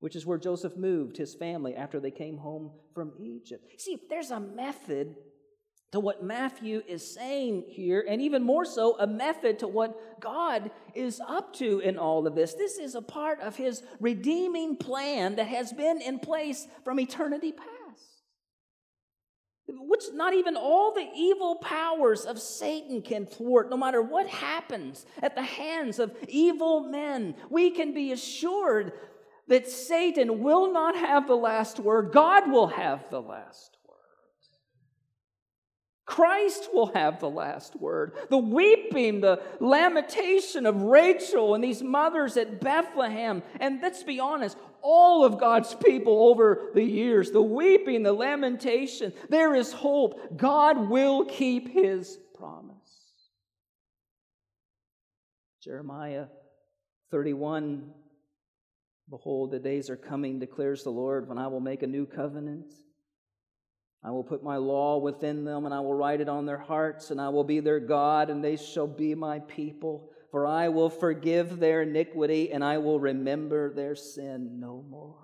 which 0.00 0.14
is 0.14 0.24
where 0.24 0.38
Joseph 0.38 0.76
moved 0.76 1.16
his 1.16 1.34
family 1.34 1.74
after 1.74 1.98
they 1.98 2.12
came 2.12 2.36
home 2.36 2.70
from 2.94 3.12
Egypt. 3.18 3.64
See, 3.78 3.98
there's 4.08 4.30
a 4.30 4.38
method 4.38 5.16
to 5.90 6.00
what 6.00 6.24
Matthew 6.24 6.82
is 6.88 7.14
saying 7.14 7.66
here, 7.68 8.04
and 8.08 8.20
even 8.20 8.42
more 8.42 8.64
so, 8.64 8.98
a 8.98 9.06
method 9.06 9.60
to 9.60 9.68
what 9.68 10.20
God 10.20 10.72
is 10.92 11.20
up 11.26 11.52
to 11.54 11.78
in 11.78 11.98
all 11.98 12.26
of 12.26 12.34
this. 12.34 12.54
This 12.54 12.78
is 12.78 12.96
a 12.96 13.02
part 13.02 13.40
of 13.40 13.54
his 13.54 13.82
redeeming 14.00 14.76
plan 14.76 15.36
that 15.36 15.46
has 15.46 15.72
been 15.72 16.00
in 16.00 16.18
place 16.18 16.66
from 16.84 16.98
eternity 16.98 17.52
past 17.52 17.83
which 19.66 20.04
not 20.12 20.34
even 20.34 20.56
all 20.56 20.92
the 20.92 21.08
evil 21.16 21.56
powers 21.56 22.24
of 22.24 22.38
Satan 22.38 23.02
can 23.02 23.26
thwart, 23.26 23.70
no 23.70 23.76
matter 23.76 24.02
what 24.02 24.26
happens 24.28 25.06
at 25.22 25.34
the 25.34 25.42
hands 25.42 25.98
of 25.98 26.14
evil 26.28 26.80
men. 26.80 27.34
We 27.50 27.70
can 27.70 27.94
be 27.94 28.12
assured 28.12 28.92
that 29.48 29.68
Satan 29.68 30.42
will 30.42 30.72
not 30.72 30.96
have 30.96 31.26
the 31.26 31.36
last 31.36 31.78
word, 31.78 32.12
God 32.12 32.50
will 32.50 32.68
have 32.68 33.08
the 33.10 33.20
last. 33.20 33.78
Christ 36.06 36.68
will 36.72 36.92
have 36.94 37.18
the 37.18 37.30
last 37.30 37.76
word. 37.80 38.12
The 38.28 38.38
weeping, 38.38 39.20
the 39.20 39.42
lamentation 39.58 40.66
of 40.66 40.82
Rachel 40.82 41.54
and 41.54 41.64
these 41.64 41.82
mothers 41.82 42.36
at 42.36 42.60
Bethlehem, 42.60 43.42
and 43.58 43.80
let's 43.80 44.02
be 44.02 44.20
honest, 44.20 44.58
all 44.82 45.24
of 45.24 45.40
God's 45.40 45.74
people 45.74 46.28
over 46.28 46.70
the 46.74 46.84
years, 46.84 47.30
the 47.30 47.40
weeping, 47.40 48.02
the 48.02 48.12
lamentation, 48.12 49.14
there 49.30 49.54
is 49.54 49.72
hope. 49.72 50.36
God 50.36 50.90
will 50.90 51.24
keep 51.24 51.72
his 51.72 52.18
promise. 52.36 52.74
Jeremiah 55.62 56.26
31 57.10 57.90
Behold, 59.10 59.50
the 59.50 59.58
days 59.58 59.90
are 59.90 59.96
coming, 59.96 60.38
declares 60.38 60.82
the 60.82 60.90
Lord, 60.90 61.28
when 61.28 61.36
I 61.36 61.46
will 61.48 61.60
make 61.60 61.82
a 61.82 61.86
new 61.86 62.06
covenant 62.06 62.72
I 64.04 64.10
will 64.10 64.22
put 64.22 64.42
my 64.42 64.58
law 64.58 64.98
within 64.98 65.44
them, 65.44 65.64
and 65.64 65.74
I 65.74 65.80
will 65.80 65.94
write 65.94 66.20
it 66.20 66.28
on 66.28 66.44
their 66.44 66.58
hearts, 66.58 67.10
and 67.10 67.18
I 67.18 67.30
will 67.30 67.44
be 67.44 67.60
their 67.60 67.80
God, 67.80 68.28
and 68.28 68.44
they 68.44 68.56
shall 68.56 68.86
be 68.86 69.14
my 69.14 69.38
people. 69.40 70.10
For 70.30 70.46
I 70.46 70.68
will 70.68 70.90
forgive 70.90 71.58
their 71.58 71.82
iniquity, 71.82 72.52
and 72.52 72.62
I 72.62 72.78
will 72.78 73.00
remember 73.00 73.72
their 73.72 73.94
sin 73.94 74.60
no 74.60 74.84
more. 74.90 75.16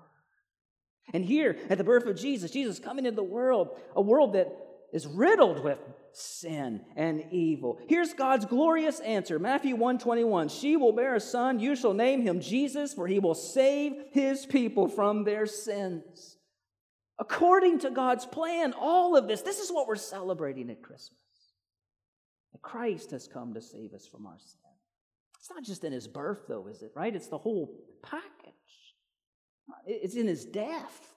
And 1.13 1.23
here, 1.23 1.57
at 1.69 1.77
the 1.77 1.83
birth 1.83 2.07
of 2.07 2.15
Jesus, 2.15 2.49
Jesus 2.49 2.79
coming 2.79 3.05
into 3.05 3.17
the 3.17 3.23
world, 3.23 3.77
a 3.95 4.01
world 4.01 4.33
that 4.33 4.47
is 4.91 5.05
riddled 5.05 5.63
with 5.63 5.79
sin 6.13 6.81
and 6.95 7.25
evil. 7.31 7.79
Here's 7.87 8.13
God's 8.13 8.45
glorious 8.45 8.99
answer. 9.01 9.37
Matthew 9.37 9.75
121. 9.75 10.49
She 10.49 10.75
will 10.75 10.91
bear 10.91 11.15
a 11.15 11.19
son, 11.19 11.59
you 11.59 11.75
shall 11.75 11.93
name 11.93 12.21
him 12.21 12.39
Jesus, 12.39 12.93
for 12.93 13.05
he 13.05 13.19
will 13.19 13.35
save 13.35 13.93
his 14.11 14.45
people 14.45 14.87
from 14.87 15.23
their 15.23 15.45
sins 15.45 16.37
according 17.21 17.77
to 17.77 17.91
God's 17.91 18.25
plan, 18.25 18.73
all 18.73 19.15
of 19.15 19.27
this. 19.27 19.43
This 19.43 19.59
is 19.59 19.71
what 19.71 19.87
we're 19.87 19.95
celebrating 19.95 20.71
at 20.71 20.81
Christmas. 20.81 21.19
That 22.51 22.63
Christ 22.63 23.11
has 23.11 23.27
come 23.27 23.53
to 23.53 23.61
save 23.61 23.93
us 23.93 24.07
from 24.07 24.25
our 24.25 24.39
sin. 24.39 24.57
It's 25.37 25.49
not 25.51 25.63
just 25.63 25.83
in 25.83 25.93
his 25.93 26.07
birth, 26.07 26.47
though, 26.47 26.67
is 26.67 26.81
it? 26.81 26.91
Right? 26.95 27.15
It's 27.15 27.27
the 27.27 27.37
whole 27.37 27.71
package. 28.01 28.25
It's 29.85 30.15
in 30.15 30.27
his 30.27 30.45
death. 30.45 31.15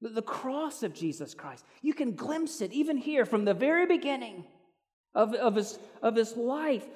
The 0.00 0.22
cross 0.22 0.84
of 0.84 0.94
Jesus 0.94 1.34
Christ. 1.34 1.64
You 1.82 1.94
can 1.94 2.14
glimpse 2.14 2.60
it 2.60 2.72
even 2.72 2.96
here 2.96 3.24
from 3.24 3.44
the 3.44 3.54
very 3.54 3.86
beginning 3.86 4.44
of, 5.14 5.34
of, 5.34 5.56
his, 5.56 5.78
of 6.00 6.14
his 6.14 6.36
life 6.36 6.86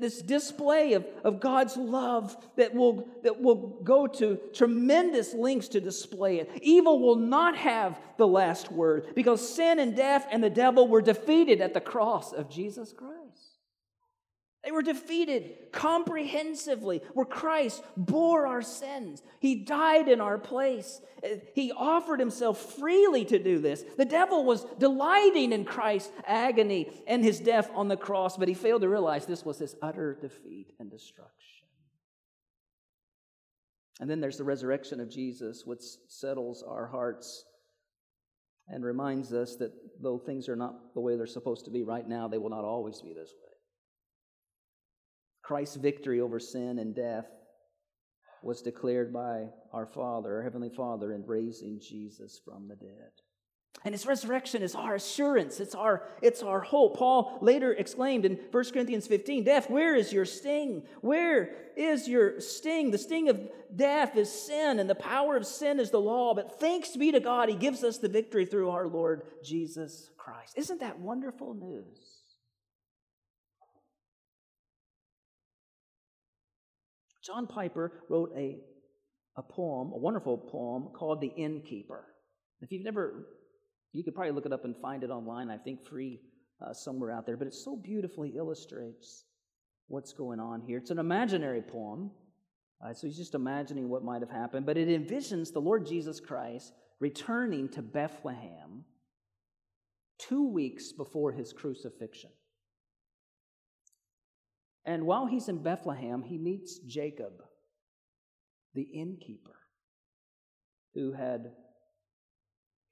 this 0.00 0.20
display 0.20 0.94
of, 0.94 1.06
of 1.24 1.40
God's 1.40 1.76
love 1.76 2.36
that 2.56 2.74
will, 2.74 3.08
that 3.22 3.40
will 3.40 3.54
go 3.84 4.06
to 4.06 4.38
tremendous 4.52 5.32
lengths 5.34 5.68
to 5.68 5.80
display 5.80 6.40
it. 6.40 6.50
Evil 6.62 7.00
will 7.00 7.16
not 7.16 7.56
have 7.56 7.98
the 8.16 8.26
last 8.26 8.72
word 8.72 9.06
because 9.14 9.54
sin 9.54 9.78
and 9.78 9.94
death 9.94 10.26
and 10.30 10.42
the 10.42 10.50
devil 10.50 10.88
were 10.88 11.02
defeated 11.02 11.60
at 11.60 11.74
the 11.74 11.80
cross 11.80 12.32
of 12.32 12.50
Jesus 12.50 12.92
Christ. 12.92 13.25
They 14.66 14.72
were 14.72 14.82
defeated 14.82 15.70
comprehensively, 15.70 17.00
where 17.14 17.24
Christ 17.24 17.84
bore 17.96 18.48
our 18.48 18.62
sins. 18.62 19.22
He 19.38 19.54
died 19.54 20.08
in 20.08 20.20
our 20.20 20.38
place. 20.38 21.00
He 21.54 21.70
offered 21.70 22.18
himself 22.18 22.74
freely 22.74 23.24
to 23.26 23.38
do 23.38 23.60
this. 23.60 23.84
The 23.96 24.04
devil 24.04 24.44
was 24.44 24.66
delighting 24.80 25.52
in 25.52 25.66
Christ's 25.66 26.10
agony 26.26 26.90
and 27.06 27.22
his 27.22 27.38
death 27.38 27.70
on 27.74 27.86
the 27.86 27.96
cross, 27.96 28.36
but 28.36 28.48
he 28.48 28.54
failed 28.54 28.82
to 28.82 28.88
realize 28.88 29.24
this 29.24 29.44
was 29.44 29.60
his 29.60 29.76
utter 29.80 30.18
defeat 30.20 30.72
and 30.80 30.90
destruction. 30.90 31.68
And 34.00 34.10
then 34.10 34.20
there's 34.20 34.36
the 34.36 34.42
resurrection 34.42 34.98
of 34.98 35.08
Jesus, 35.08 35.62
which 35.64 35.82
settles 36.08 36.64
our 36.66 36.88
hearts 36.88 37.44
and 38.66 38.84
reminds 38.84 39.32
us 39.32 39.54
that 39.58 39.70
though 40.02 40.18
things 40.18 40.48
are 40.48 40.56
not 40.56 40.92
the 40.92 41.00
way 41.00 41.16
they're 41.16 41.28
supposed 41.28 41.66
to 41.66 41.70
be 41.70 41.84
right 41.84 42.08
now, 42.08 42.26
they 42.26 42.38
will 42.38 42.50
not 42.50 42.64
always 42.64 43.00
be 43.00 43.14
this 43.14 43.32
way. 43.40 43.45
Christ's 45.46 45.76
victory 45.76 46.20
over 46.20 46.40
sin 46.40 46.80
and 46.80 46.92
death 46.92 47.28
was 48.42 48.62
declared 48.62 49.12
by 49.12 49.46
our 49.72 49.86
Father, 49.86 50.36
our 50.36 50.42
Heavenly 50.42 50.70
Father, 50.70 51.12
in 51.12 51.24
raising 51.24 51.78
Jesus 51.80 52.40
from 52.44 52.66
the 52.66 52.74
dead. 52.74 53.12
And 53.84 53.94
his 53.94 54.06
resurrection 54.06 54.62
is 54.62 54.74
our 54.74 54.96
assurance, 54.96 55.60
it's 55.60 55.76
our, 55.76 56.08
it's 56.20 56.42
our 56.42 56.60
hope. 56.60 56.96
Paul 56.96 57.38
later 57.42 57.72
exclaimed 57.72 58.24
in 58.24 58.40
1 58.50 58.64
Corinthians 58.72 59.06
15 59.06 59.44
Death, 59.44 59.70
where 59.70 59.94
is 59.94 60.12
your 60.12 60.24
sting? 60.24 60.82
Where 61.00 61.54
is 61.76 62.08
your 62.08 62.40
sting? 62.40 62.90
The 62.90 62.98
sting 62.98 63.28
of 63.28 63.40
death 63.74 64.16
is 64.16 64.32
sin, 64.32 64.80
and 64.80 64.90
the 64.90 64.96
power 64.96 65.36
of 65.36 65.46
sin 65.46 65.78
is 65.78 65.92
the 65.92 66.00
law. 66.00 66.34
But 66.34 66.58
thanks 66.58 66.96
be 66.96 67.12
to 67.12 67.20
God, 67.20 67.48
he 67.48 67.54
gives 67.54 67.84
us 67.84 67.98
the 67.98 68.08
victory 68.08 68.46
through 68.46 68.70
our 68.70 68.88
Lord 68.88 69.22
Jesus 69.44 70.10
Christ. 70.16 70.54
Isn't 70.56 70.80
that 70.80 70.98
wonderful 70.98 71.54
news? 71.54 72.25
John 77.26 77.46
Piper 77.46 77.92
wrote 78.08 78.32
a, 78.36 78.58
a 79.36 79.42
poem, 79.42 79.92
a 79.92 79.98
wonderful 79.98 80.38
poem 80.38 80.88
called 80.94 81.20
The 81.20 81.32
Innkeeper. 81.36 82.04
If 82.60 82.70
you've 82.70 82.84
never, 82.84 83.26
you 83.92 84.04
could 84.04 84.14
probably 84.14 84.32
look 84.32 84.46
it 84.46 84.52
up 84.52 84.64
and 84.64 84.76
find 84.76 85.02
it 85.02 85.10
online, 85.10 85.50
I 85.50 85.58
think 85.58 85.84
free 85.84 86.20
uh, 86.64 86.72
somewhere 86.72 87.10
out 87.10 87.26
there, 87.26 87.36
but 87.36 87.48
it 87.48 87.54
so 87.54 87.76
beautifully 87.76 88.34
illustrates 88.36 89.24
what's 89.88 90.12
going 90.12 90.40
on 90.40 90.60
here. 90.60 90.78
It's 90.78 90.90
an 90.90 90.98
imaginary 90.98 91.62
poem, 91.62 92.10
uh, 92.84 92.94
so 92.94 93.06
he's 93.06 93.16
just 93.16 93.34
imagining 93.34 93.88
what 93.88 94.04
might 94.04 94.22
have 94.22 94.30
happened, 94.30 94.64
but 94.64 94.76
it 94.76 94.88
envisions 94.88 95.52
the 95.52 95.60
Lord 95.60 95.86
Jesus 95.86 96.20
Christ 96.20 96.72
returning 97.00 97.68
to 97.70 97.82
Bethlehem 97.82 98.84
two 100.18 100.48
weeks 100.48 100.92
before 100.92 101.32
his 101.32 101.52
crucifixion. 101.52 102.30
And 104.86 105.04
while 105.04 105.26
he's 105.26 105.48
in 105.48 105.62
Bethlehem, 105.62 106.22
he 106.22 106.38
meets 106.38 106.78
Jacob, 106.78 107.42
the 108.74 108.82
innkeeper, 108.82 109.56
who 110.94 111.12
had 111.12 111.52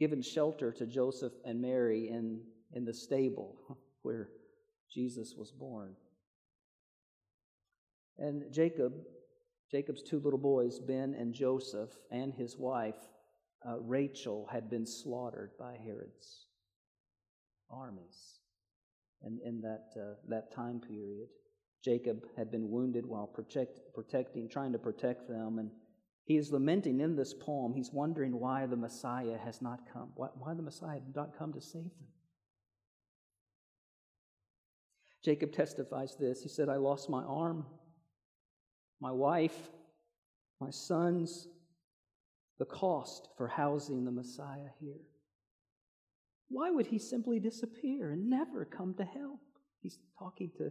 given 0.01 0.21
shelter 0.21 0.73
to 0.73 0.87
Joseph 0.87 1.33
and 1.45 1.63
Mary 1.63 2.09
in, 2.09 2.41
in 2.73 2.85
the 2.85 2.93
stable 2.93 3.79
where 4.03 4.29
Jesus 4.93 5.35
was 5.39 5.53
born. 5.53 5.95
And 8.19 8.53
Jacob, 8.53 8.93
Jacob's 9.71 10.03
two 10.03 10.19
little 10.19 10.39
boys, 10.39 10.81
Ben 10.81 11.15
and 11.15 11.33
Joseph, 11.33 11.91
and 12.11 12.35
his 12.35 12.57
wife, 12.59 13.09
uh, 13.67 13.79
Rachel, 13.79 14.49
had 14.51 14.69
been 14.69 14.87
slaughtered 14.87 15.53
by 15.59 15.77
Herod's 15.83 16.47
armies 17.71 18.41
in, 19.25 19.39
in 19.45 19.61
that, 19.61 19.91
uh, 19.97 20.15
that 20.29 20.53
time 20.53 20.81
period. 20.81 21.29
Jacob 21.85 22.25
had 22.37 22.51
been 22.51 22.71
wounded 22.71 23.05
while 23.05 23.27
protect, 23.27 23.81
protecting, 23.95 24.49
trying 24.49 24.73
to 24.73 24.79
protect 24.79 25.29
them. 25.29 25.59
And 25.59 25.71
he 26.25 26.39
is 26.39 26.51
lamenting 26.51 27.01
in 27.01 27.15
this 27.15 27.35
poem. 27.35 27.75
He's 27.75 27.93
wondering 27.93 28.41
why 28.41 28.65
the 28.65 28.77
Messiah 28.77 29.37
has 29.45 29.61
not 29.61 29.81
come, 29.93 30.11
why, 30.15 30.29
why 30.39 30.55
the 30.55 30.63
Messiah 30.63 31.01
did 31.01 31.15
not 31.15 31.37
come 31.39 31.53
to 31.53 31.61
save 31.61 31.83
them. 31.83 32.09
Jacob 35.23 35.53
testifies 35.53 36.17
this. 36.19 36.43
He 36.43 36.49
said, 36.49 36.69
I 36.69 36.77
lost 36.77 37.11
my 37.11 37.23
arm, 37.23 37.67
my 39.01 39.13
wife, 39.13 39.71
my 40.61 40.71
sons, 40.71 41.49
the 42.59 42.65
cost 42.65 43.29
for 43.37 43.49
housing 43.49 44.05
the 44.05 44.11
Messiah 44.11 44.71
here. 44.81 45.01
Why 46.49 46.71
would 46.71 46.87
he 46.87 46.99
simply 46.99 47.41
disappear 47.41 48.13
and 48.13 48.31
never 48.31 48.65
come 48.65 48.95
to 48.95 49.05
help? 49.05 49.41
He's 49.83 49.99
talking 50.19 50.51
to 50.59 50.71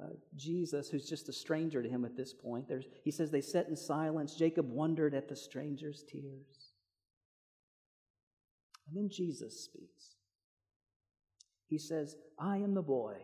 uh, 0.00 0.10
Jesus, 0.36 0.88
who's 0.88 1.08
just 1.08 1.28
a 1.28 1.32
stranger 1.32 1.82
to 1.82 1.88
him 1.88 2.04
at 2.04 2.16
this 2.16 2.32
point. 2.32 2.68
There's, 2.68 2.86
he 3.04 3.10
says 3.10 3.30
they 3.30 3.40
sat 3.40 3.68
in 3.68 3.76
silence. 3.76 4.34
Jacob 4.34 4.70
wondered 4.70 5.14
at 5.14 5.28
the 5.28 5.36
stranger's 5.36 6.04
tears. 6.04 6.72
And 8.86 8.96
then 8.96 9.10
Jesus 9.10 9.64
speaks. 9.64 10.16
He 11.68 11.78
says, 11.78 12.16
I 12.38 12.58
am 12.58 12.74
the 12.74 12.82
boy 12.82 13.16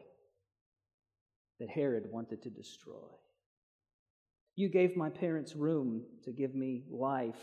that 1.60 1.70
Herod 1.70 2.10
wanted 2.10 2.42
to 2.42 2.50
destroy. 2.50 3.08
You 4.56 4.68
gave 4.68 4.96
my 4.96 5.10
parents 5.10 5.56
room 5.56 6.02
to 6.24 6.32
give 6.32 6.54
me 6.54 6.84
life. 6.90 7.40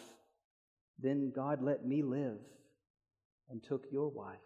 Then 0.99 1.31
God 1.35 1.61
let 1.61 1.85
me 1.85 2.03
live 2.03 2.39
and 3.49 3.63
took 3.63 3.85
your 3.91 4.09
wife. 4.09 4.37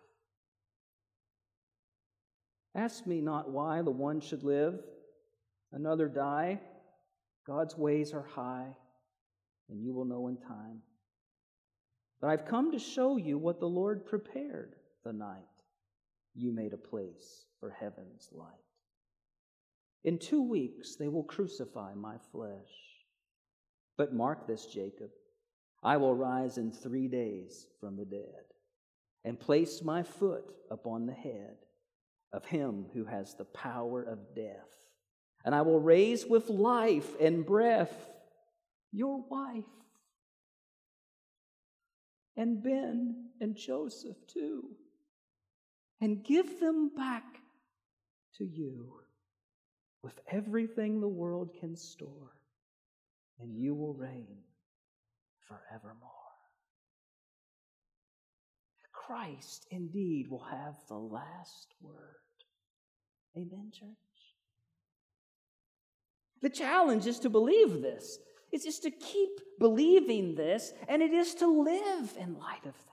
Ask 2.76 3.08
me 3.08 3.22
not 3.22 3.50
why 3.50 3.82
the 3.82 3.92
one 3.92 4.20
should 4.20 4.44
live, 4.44 4.80
another 5.72 6.10
die. 6.10 6.60
God's 7.48 7.78
ways 7.78 8.14
are 8.14 8.28
high, 8.36 8.76
and 9.70 9.82
you 9.82 9.94
will 9.94 10.06
know 10.06 10.28
in 10.28 10.38
time. 10.38 10.82
But 12.20 12.32
I've 12.32 12.46
come 12.46 12.72
to 12.72 12.80
show 12.80 13.18
you 13.18 13.38
what 13.38 13.60
the 13.60 13.70
Lord 13.70 14.06
prepared 14.06 14.76
the 15.04 15.14
night 15.14 15.40
you 16.34 16.52
made 16.52 16.74
a 16.74 16.78
place 16.78 17.46
for 17.60 17.70
heaven's 17.70 18.30
light. 18.32 18.50
In 20.04 20.18
two 20.18 20.42
weeks 20.42 20.96
they 20.96 21.08
will 21.08 21.24
crucify 21.24 21.94
my 21.94 22.18
flesh. 22.32 22.52
But 23.98 24.14
mark 24.14 24.48
this, 24.48 24.66
Jacob 24.66 25.12
I 25.84 25.98
will 25.98 26.16
rise 26.16 26.58
in 26.58 26.72
three 26.72 27.08
days 27.08 27.68
from 27.80 27.96
the 27.96 28.06
dead. 28.06 28.44
and 29.26 29.40
place 29.40 29.82
my 29.82 30.04
foot 30.04 30.54
upon 30.70 31.08
the 31.08 31.14
head 31.14 31.58
of 32.36 32.46
him 32.46 32.86
who 32.94 33.06
has 33.06 33.34
the 33.34 33.46
power 33.46 34.04
of 34.04 34.36
death. 34.36 34.70
And 35.46 35.56
I 35.56 35.62
will 35.62 35.80
raise 35.80 36.26
with 36.26 36.50
life 36.50 37.10
and 37.20 37.46
breath 37.46 37.94
your 38.92 39.24
wife 39.30 39.64
and 42.36 42.62
Ben 42.62 43.30
and 43.40 43.56
Joseph 43.56 44.18
too, 44.28 44.64
and 46.02 46.24
give 46.24 46.60
them 46.60 46.92
back 46.96 47.24
to 48.38 48.46
you 48.46 48.94
with 50.04 50.20
everything 50.30 51.00
the 51.00 51.08
world 51.08 51.56
can 51.60 51.76
store, 51.76 52.34
and 53.40 53.56
you 53.56 53.74
will 53.74 53.94
reign 53.94 54.38
forevermore. 55.48 56.12
Christ 58.92 59.68
indeed 59.70 60.28
will 60.30 60.44
have 60.44 60.76
the 60.88 60.98
last 60.98 61.76
word. 61.80 62.25
Amen, 63.38 63.72
church? 63.72 63.90
The 66.42 66.50
challenge 66.50 67.08
is 67.08 67.20
to 67.20 67.30
believe 67.30 67.82
this. 67.82 68.20
It's 68.52 68.64
just 68.64 68.84
to 68.84 68.92
keep 68.92 69.30
believing 69.60 70.36
this, 70.36 70.74
and 70.88 71.02
it 71.02 71.12
is 71.12 71.36
to 71.36 71.48
live 71.48 72.16
in 72.20 72.38
light 72.38 72.66
of 72.66 72.74
this. 72.74 72.86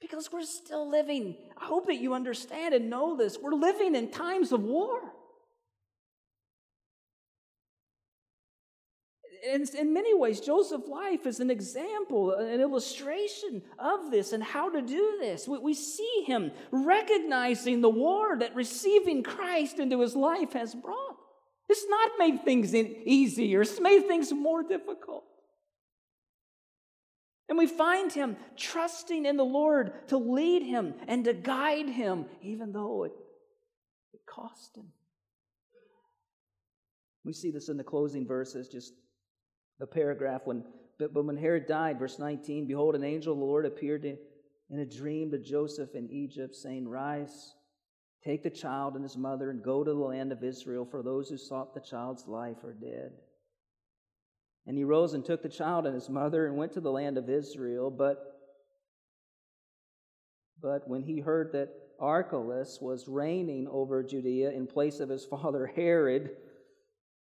Because 0.00 0.30
we're 0.32 0.42
still 0.42 0.88
living. 0.88 1.36
I 1.60 1.66
hope 1.66 1.86
that 1.86 1.96
you 1.96 2.14
understand 2.14 2.74
and 2.74 2.88
know 2.88 3.16
this. 3.16 3.38
We're 3.42 3.54
living 3.54 3.94
in 3.94 4.10
times 4.10 4.52
of 4.52 4.62
war. 4.62 5.00
In, 9.46 9.92
many 9.92 10.14
ways, 10.14 10.40
Joseph's 10.40 10.88
life 10.88 11.26
is 11.26 11.40
an 11.40 11.50
example, 11.50 12.32
an 12.32 12.60
illustration 12.60 13.62
of 13.78 14.10
this 14.10 14.32
and 14.32 14.42
how 14.42 14.70
to 14.70 14.82
do 14.82 15.18
this. 15.20 15.46
We, 15.46 15.58
we 15.58 15.74
see 15.74 16.24
him 16.26 16.50
recognizing 16.70 17.80
the 17.80 17.88
war 17.88 18.38
that 18.38 18.54
receiving 18.54 19.22
Christ 19.22 19.78
into 19.78 20.00
his 20.00 20.16
life 20.16 20.52
has 20.52 20.74
brought. 20.74 21.16
It's 21.68 21.86
not 21.88 22.12
made 22.18 22.44
things 22.44 22.74
easier, 22.74 23.62
it's 23.62 23.80
made 23.80 24.06
things 24.06 24.32
more 24.32 24.62
difficult. 24.62 25.24
And 27.48 27.56
we 27.56 27.68
find 27.68 28.12
him 28.12 28.36
trusting 28.56 29.24
in 29.24 29.36
the 29.36 29.44
Lord 29.44 30.08
to 30.08 30.18
lead 30.18 30.62
him 30.62 30.94
and 31.06 31.24
to 31.24 31.32
guide 31.32 31.88
him, 31.88 32.26
even 32.42 32.72
though 32.72 33.04
it, 33.04 33.12
it 34.12 34.20
cost 34.28 34.76
him. 34.76 34.86
We 37.24 37.32
see 37.32 37.50
this 37.50 37.68
in 37.68 37.76
the 37.76 37.84
closing 37.84 38.26
verses, 38.26 38.68
just 38.68 38.94
the 39.78 39.86
paragraph 39.86 40.42
when 40.44 40.64
but, 40.98 41.12
when 41.12 41.36
Herod 41.36 41.66
died, 41.66 41.98
verse 41.98 42.18
19, 42.18 42.66
behold, 42.66 42.94
an 42.94 43.04
angel 43.04 43.34
of 43.34 43.38
the 43.38 43.44
Lord 43.44 43.66
appeared 43.66 44.04
in 44.04 44.78
a 44.78 44.86
dream 44.86 45.30
to 45.30 45.38
Joseph 45.38 45.94
in 45.94 46.08
Egypt, 46.10 46.54
saying, 46.54 46.88
Rise, 46.88 47.54
take 48.24 48.42
the 48.42 48.50
child 48.50 48.94
and 48.94 49.02
his 49.02 49.16
mother, 49.16 49.50
and 49.50 49.62
go 49.62 49.84
to 49.84 49.92
the 49.92 49.98
land 49.98 50.32
of 50.32 50.42
Israel, 50.42 50.86
for 50.90 51.02
those 51.02 51.28
who 51.28 51.36
sought 51.36 51.74
the 51.74 51.80
child's 51.80 52.26
life 52.26 52.64
are 52.64 52.72
dead. 52.72 53.12
And 54.66 54.76
he 54.76 54.84
rose 54.84 55.12
and 55.12 55.24
took 55.24 55.42
the 55.42 55.48
child 55.48 55.86
and 55.86 55.94
his 55.94 56.08
mother 56.08 56.46
and 56.46 56.56
went 56.56 56.72
to 56.72 56.80
the 56.80 56.90
land 56.90 57.18
of 57.18 57.30
Israel. 57.30 57.90
But, 57.90 58.18
but 60.60 60.88
when 60.88 61.02
he 61.02 61.20
heard 61.20 61.52
that 61.52 61.68
Archelaus 62.00 62.78
was 62.80 63.06
reigning 63.06 63.68
over 63.70 64.02
Judea 64.02 64.50
in 64.50 64.66
place 64.66 64.98
of 64.98 65.08
his 65.08 65.24
father 65.24 65.66
Herod, 65.66 66.30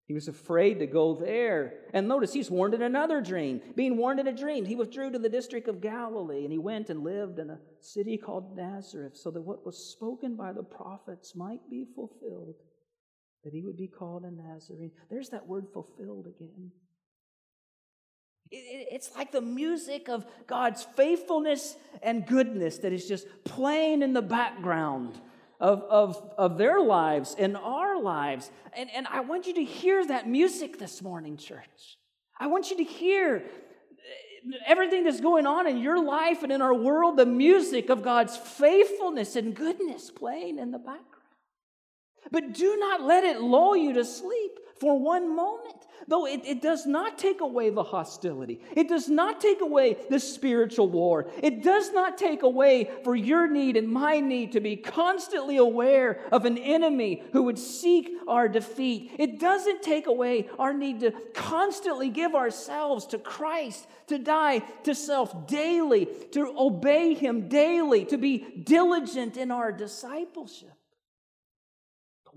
he 0.07 0.13
was 0.13 0.27
afraid 0.27 0.79
to 0.79 0.85
go 0.85 1.15
there. 1.15 1.73
And 1.93 2.07
notice 2.07 2.31
he's 2.31 2.51
warned 2.51 2.75
in 2.75 2.83
another 2.83 3.21
dream. 3.21 3.61
Being 3.75 3.97
warned 3.97 4.19
in 4.19 4.27
a 4.27 4.33
dream, 4.33 4.65
he 4.65 4.75
withdrew 4.75 5.11
to 5.11 5.19
the 5.19 5.29
district 5.29 5.67
of 5.67 5.81
Galilee 5.81 6.43
and 6.43 6.51
he 6.51 6.59
went 6.59 6.91
and 6.91 7.03
lived 7.03 7.39
in 7.39 7.49
a 7.49 7.59
city 7.79 8.17
called 8.17 8.55
Nazareth 8.55 9.17
so 9.17 9.31
that 9.31 9.41
what 9.41 9.65
was 9.65 9.77
spoken 9.77 10.35
by 10.35 10.53
the 10.53 10.63
prophets 10.63 11.35
might 11.35 11.67
be 11.71 11.87
fulfilled, 11.95 12.55
that 13.43 13.53
he 13.53 13.63
would 13.63 13.77
be 13.77 13.87
called 13.87 14.23
a 14.23 14.31
Nazarene. 14.31 14.91
There's 15.09 15.29
that 15.29 15.47
word 15.47 15.65
fulfilled 15.73 16.27
again. 16.27 16.71
It's 18.51 19.15
like 19.15 19.31
the 19.31 19.41
music 19.41 20.07
of 20.07 20.27
God's 20.45 20.83
faithfulness 20.95 21.75
and 22.03 22.27
goodness 22.27 22.77
that 22.79 22.93
is 22.93 23.07
just 23.07 23.25
playing 23.43 24.03
in 24.03 24.13
the 24.13 24.21
background 24.21 25.19
of, 25.59 25.81
of, 25.83 26.31
of 26.37 26.57
their 26.57 26.79
lives 26.81 27.35
and 27.37 27.57
our 27.57 27.84
lives. 28.01 28.51
And, 28.73 28.89
and 28.95 29.07
I 29.07 29.21
want 29.21 29.47
you 29.47 29.53
to 29.55 29.63
hear 29.63 30.05
that 30.07 30.27
music 30.27 30.79
this 30.79 31.01
morning, 31.01 31.37
church. 31.37 31.97
I 32.39 32.47
want 32.47 32.69
you 32.69 32.77
to 32.77 32.83
hear 32.83 33.43
everything 34.65 35.03
that's 35.03 35.21
going 35.21 35.47
on 35.47 35.67
in 35.67 35.77
your 35.77 36.03
life 36.03 36.43
and 36.43 36.51
in 36.51 36.61
our 36.61 36.73
world, 36.73 37.17
the 37.17 37.25
music 37.25 37.89
of 37.89 38.03
God's 38.03 38.37
faithfulness 38.37 39.35
and 39.35 39.55
goodness 39.55 40.11
playing 40.11 40.59
in 40.59 40.71
the 40.71 40.77
background. 40.77 41.05
But 42.31 42.53
do 42.53 42.77
not 42.77 43.01
let 43.01 43.23
it 43.23 43.41
lull 43.41 43.75
you 43.75 43.93
to 43.93 44.05
sleep 44.05 44.51
for 44.79 44.99
one 44.99 45.35
moment. 45.35 45.84
Though 46.07 46.27
it, 46.27 46.41
it 46.45 46.61
does 46.61 46.85
not 46.85 47.17
take 47.17 47.41
away 47.41 47.69
the 47.69 47.83
hostility, 47.83 48.61
it 48.75 48.87
does 48.87 49.09
not 49.09 49.41
take 49.41 49.61
away 49.61 49.97
the 50.09 50.19
spiritual 50.19 50.87
war, 50.87 51.27
it 51.41 51.63
does 51.63 51.91
not 51.91 52.17
take 52.17 52.43
away 52.43 52.89
for 53.03 53.15
your 53.15 53.47
need 53.47 53.77
and 53.77 53.87
my 53.87 54.19
need 54.19 54.51
to 54.53 54.59
be 54.59 54.75
constantly 54.75 55.57
aware 55.57 56.21
of 56.31 56.45
an 56.45 56.57
enemy 56.57 57.23
who 57.33 57.43
would 57.43 57.59
seek 57.59 58.09
our 58.27 58.47
defeat. 58.47 59.11
It 59.17 59.39
doesn't 59.39 59.81
take 59.81 60.07
away 60.07 60.49
our 60.59 60.73
need 60.73 60.99
to 61.01 61.11
constantly 61.33 62.09
give 62.09 62.35
ourselves 62.35 63.05
to 63.07 63.17
Christ, 63.17 63.87
to 64.07 64.19
die 64.19 64.59
to 64.83 64.93
self 64.93 65.47
daily, 65.47 66.07
to 66.31 66.53
obey 66.57 67.13
Him 67.13 67.47
daily, 67.47 68.05
to 68.05 68.17
be 68.17 68.63
diligent 68.63 69.37
in 69.37 69.51
our 69.51 69.71
discipleship 69.71 70.75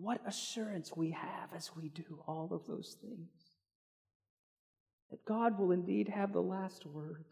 what 0.01 0.21
assurance 0.27 0.93
we 0.97 1.11
have 1.11 1.53
as 1.55 1.71
we 1.77 1.89
do 1.89 2.23
all 2.27 2.49
of 2.53 2.67
those 2.67 2.97
things. 3.01 3.38
That 5.11 5.25
God 5.25 5.59
will 5.59 5.73
indeed 5.73 6.09
have 6.09 6.33
the 6.33 6.43
last 6.43 6.85
word. 6.87 7.25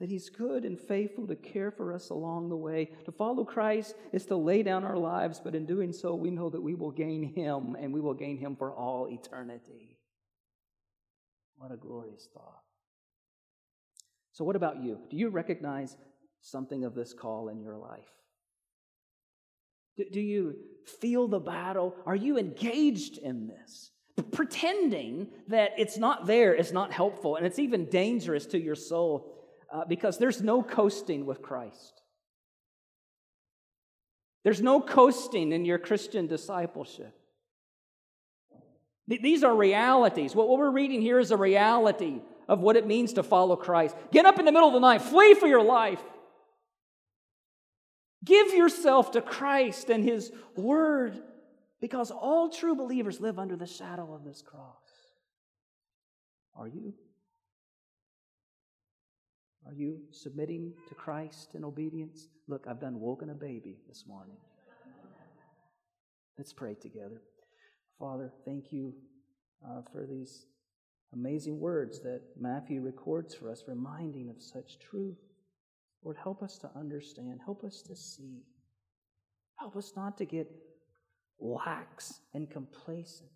That 0.00 0.08
He's 0.08 0.30
good 0.30 0.64
and 0.64 0.78
faithful 0.78 1.26
to 1.28 1.36
care 1.36 1.70
for 1.70 1.92
us 1.92 2.10
along 2.10 2.48
the 2.48 2.56
way. 2.56 2.90
To 3.04 3.12
follow 3.12 3.44
Christ 3.44 3.94
is 4.12 4.26
to 4.26 4.36
lay 4.36 4.62
down 4.62 4.84
our 4.84 4.96
lives, 4.96 5.40
but 5.42 5.54
in 5.54 5.64
doing 5.64 5.92
so, 5.92 6.14
we 6.14 6.30
know 6.30 6.50
that 6.50 6.60
we 6.60 6.74
will 6.74 6.90
gain 6.90 7.22
Him 7.34 7.76
and 7.78 7.92
we 7.92 8.00
will 8.00 8.14
gain 8.14 8.36
Him 8.38 8.56
for 8.56 8.72
all 8.72 9.08
eternity. 9.08 9.98
What 11.56 11.72
a 11.72 11.76
glorious 11.76 12.28
thought. 12.34 12.62
So, 14.32 14.44
what 14.44 14.56
about 14.56 14.82
you? 14.82 14.98
Do 15.10 15.16
you 15.16 15.28
recognize 15.28 15.96
something 16.40 16.84
of 16.84 16.94
this 16.94 17.12
call 17.12 17.48
in 17.48 17.60
your 17.60 17.76
life? 17.76 18.10
Do 19.96 20.20
you 20.20 20.56
feel 21.00 21.28
the 21.28 21.38
battle? 21.38 21.94
Are 22.06 22.16
you 22.16 22.38
engaged 22.38 23.18
in 23.18 23.46
this? 23.46 23.91
Pretending 24.32 25.28
that 25.48 25.72
it's 25.78 25.96
not 25.96 26.26
there 26.26 26.54
is 26.54 26.72
not 26.72 26.92
helpful, 26.92 27.36
and 27.36 27.46
it's 27.46 27.58
even 27.58 27.86
dangerous 27.86 28.46
to 28.46 28.60
your 28.60 28.74
soul 28.74 29.32
uh, 29.72 29.84
because 29.86 30.18
there's 30.18 30.42
no 30.42 30.62
coasting 30.62 31.24
with 31.24 31.40
Christ. 31.40 32.02
There's 34.44 34.60
no 34.60 34.80
coasting 34.80 35.52
in 35.52 35.64
your 35.64 35.78
Christian 35.78 36.26
discipleship. 36.26 37.16
These 39.08 39.44
are 39.44 39.54
realities. 39.54 40.34
What 40.34 40.48
we're 40.48 40.70
reading 40.70 41.00
here 41.00 41.18
is 41.18 41.30
a 41.30 41.36
reality 41.36 42.20
of 42.48 42.60
what 42.60 42.76
it 42.76 42.86
means 42.86 43.14
to 43.14 43.22
follow 43.22 43.56
Christ. 43.56 43.96
Get 44.10 44.26
up 44.26 44.38
in 44.38 44.44
the 44.44 44.52
middle 44.52 44.68
of 44.68 44.74
the 44.74 44.80
night, 44.80 45.02
flee 45.02 45.34
for 45.34 45.46
your 45.46 45.62
life. 45.62 46.02
Give 48.24 48.52
yourself 48.54 49.12
to 49.12 49.22
Christ 49.22 49.90
and 49.90 50.04
His 50.04 50.30
Word 50.56 51.20
because 51.82 52.12
all 52.12 52.48
true 52.48 52.76
believers 52.76 53.20
live 53.20 53.40
under 53.40 53.56
the 53.56 53.66
shadow 53.66 54.14
of 54.14 54.24
this 54.24 54.40
cross. 54.40 55.10
Are 56.54 56.68
you? 56.68 56.94
Are 59.66 59.74
you 59.74 59.98
submitting 60.12 60.74
to 60.88 60.94
Christ 60.94 61.50
in 61.54 61.64
obedience? 61.64 62.28
Look, 62.46 62.66
I've 62.68 62.80
done 62.80 63.00
woken 63.00 63.30
a 63.30 63.34
baby 63.34 63.78
this 63.88 64.04
morning. 64.06 64.36
Let's 66.38 66.52
pray 66.52 66.74
together. 66.74 67.20
Father, 67.98 68.32
thank 68.44 68.72
you 68.72 68.94
uh, 69.68 69.82
for 69.92 70.06
these 70.06 70.46
amazing 71.12 71.58
words 71.58 72.00
that 72.02 72.22
Matthew 72.38 72.80
records 72.80 73.34
for 73.34 73.50
us, 73.50 73.64
reminding 73.66 74.30
of 74.30 74.40
such 74.40 74.78
truth. 74.78 75.18
Lord, 76.04 76.16
help 76.22 76.44
us 76.44 76.58
to 76.58 76.70
understand, 76.76 77.40
help 77.44 77.64
us 77.64 77.82
to 77.88 77.96
see. 77.96 78.44
Help 79.58 79.76
us 79.76 79.92
not 79.96 80.16
to 80.18 80.24
get 80.24 80.48
lax 81.42 82.20
and 82.32 82.48
complacent, 82.50 83.28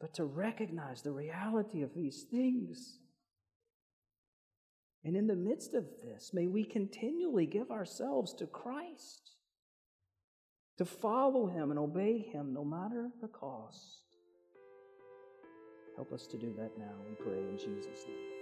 but 0.00 0.14
to 0.14 0.24
recognize 0.24 1.02
the 1.02 1.10
reality 1.10 1.82
of 1.82 1.94
these 1.94 2.24
things. 2.30 2.98
And 5.04 5.16
in 5.16 5.26
the 5.26 5.34
midst 5.34 5.74
of 5.74 5.86
this, 6.02 6.32
may 6.32 6.46
we 6.46 6.64
continually 6.64 7.46
give 7.46 7.70
ourselves 7.70 8.34
to 8.34 8.46
Christ, 8.46 9.32
to 10.78 10.84
follow 10.84 11.46
Him 11.46 11.70
and 11.70 11.78
obey 11.78 12.18
Him 12.18 12.52
no 12.52 12.64
matter 12.64 13.08
the 13.20 13.28
cost. 13.28 14.02
Help 15.96 16.12
us 16.12 16.26
to 16.28 16.38
do 16.38 16.54
that 16.58 16.78
now, 16.78 16.94
we 17.08 17.14
pray 17.16 17.38
in 17.38 17.58
Jesus' 17.58 18.04
name. 18.06 18.41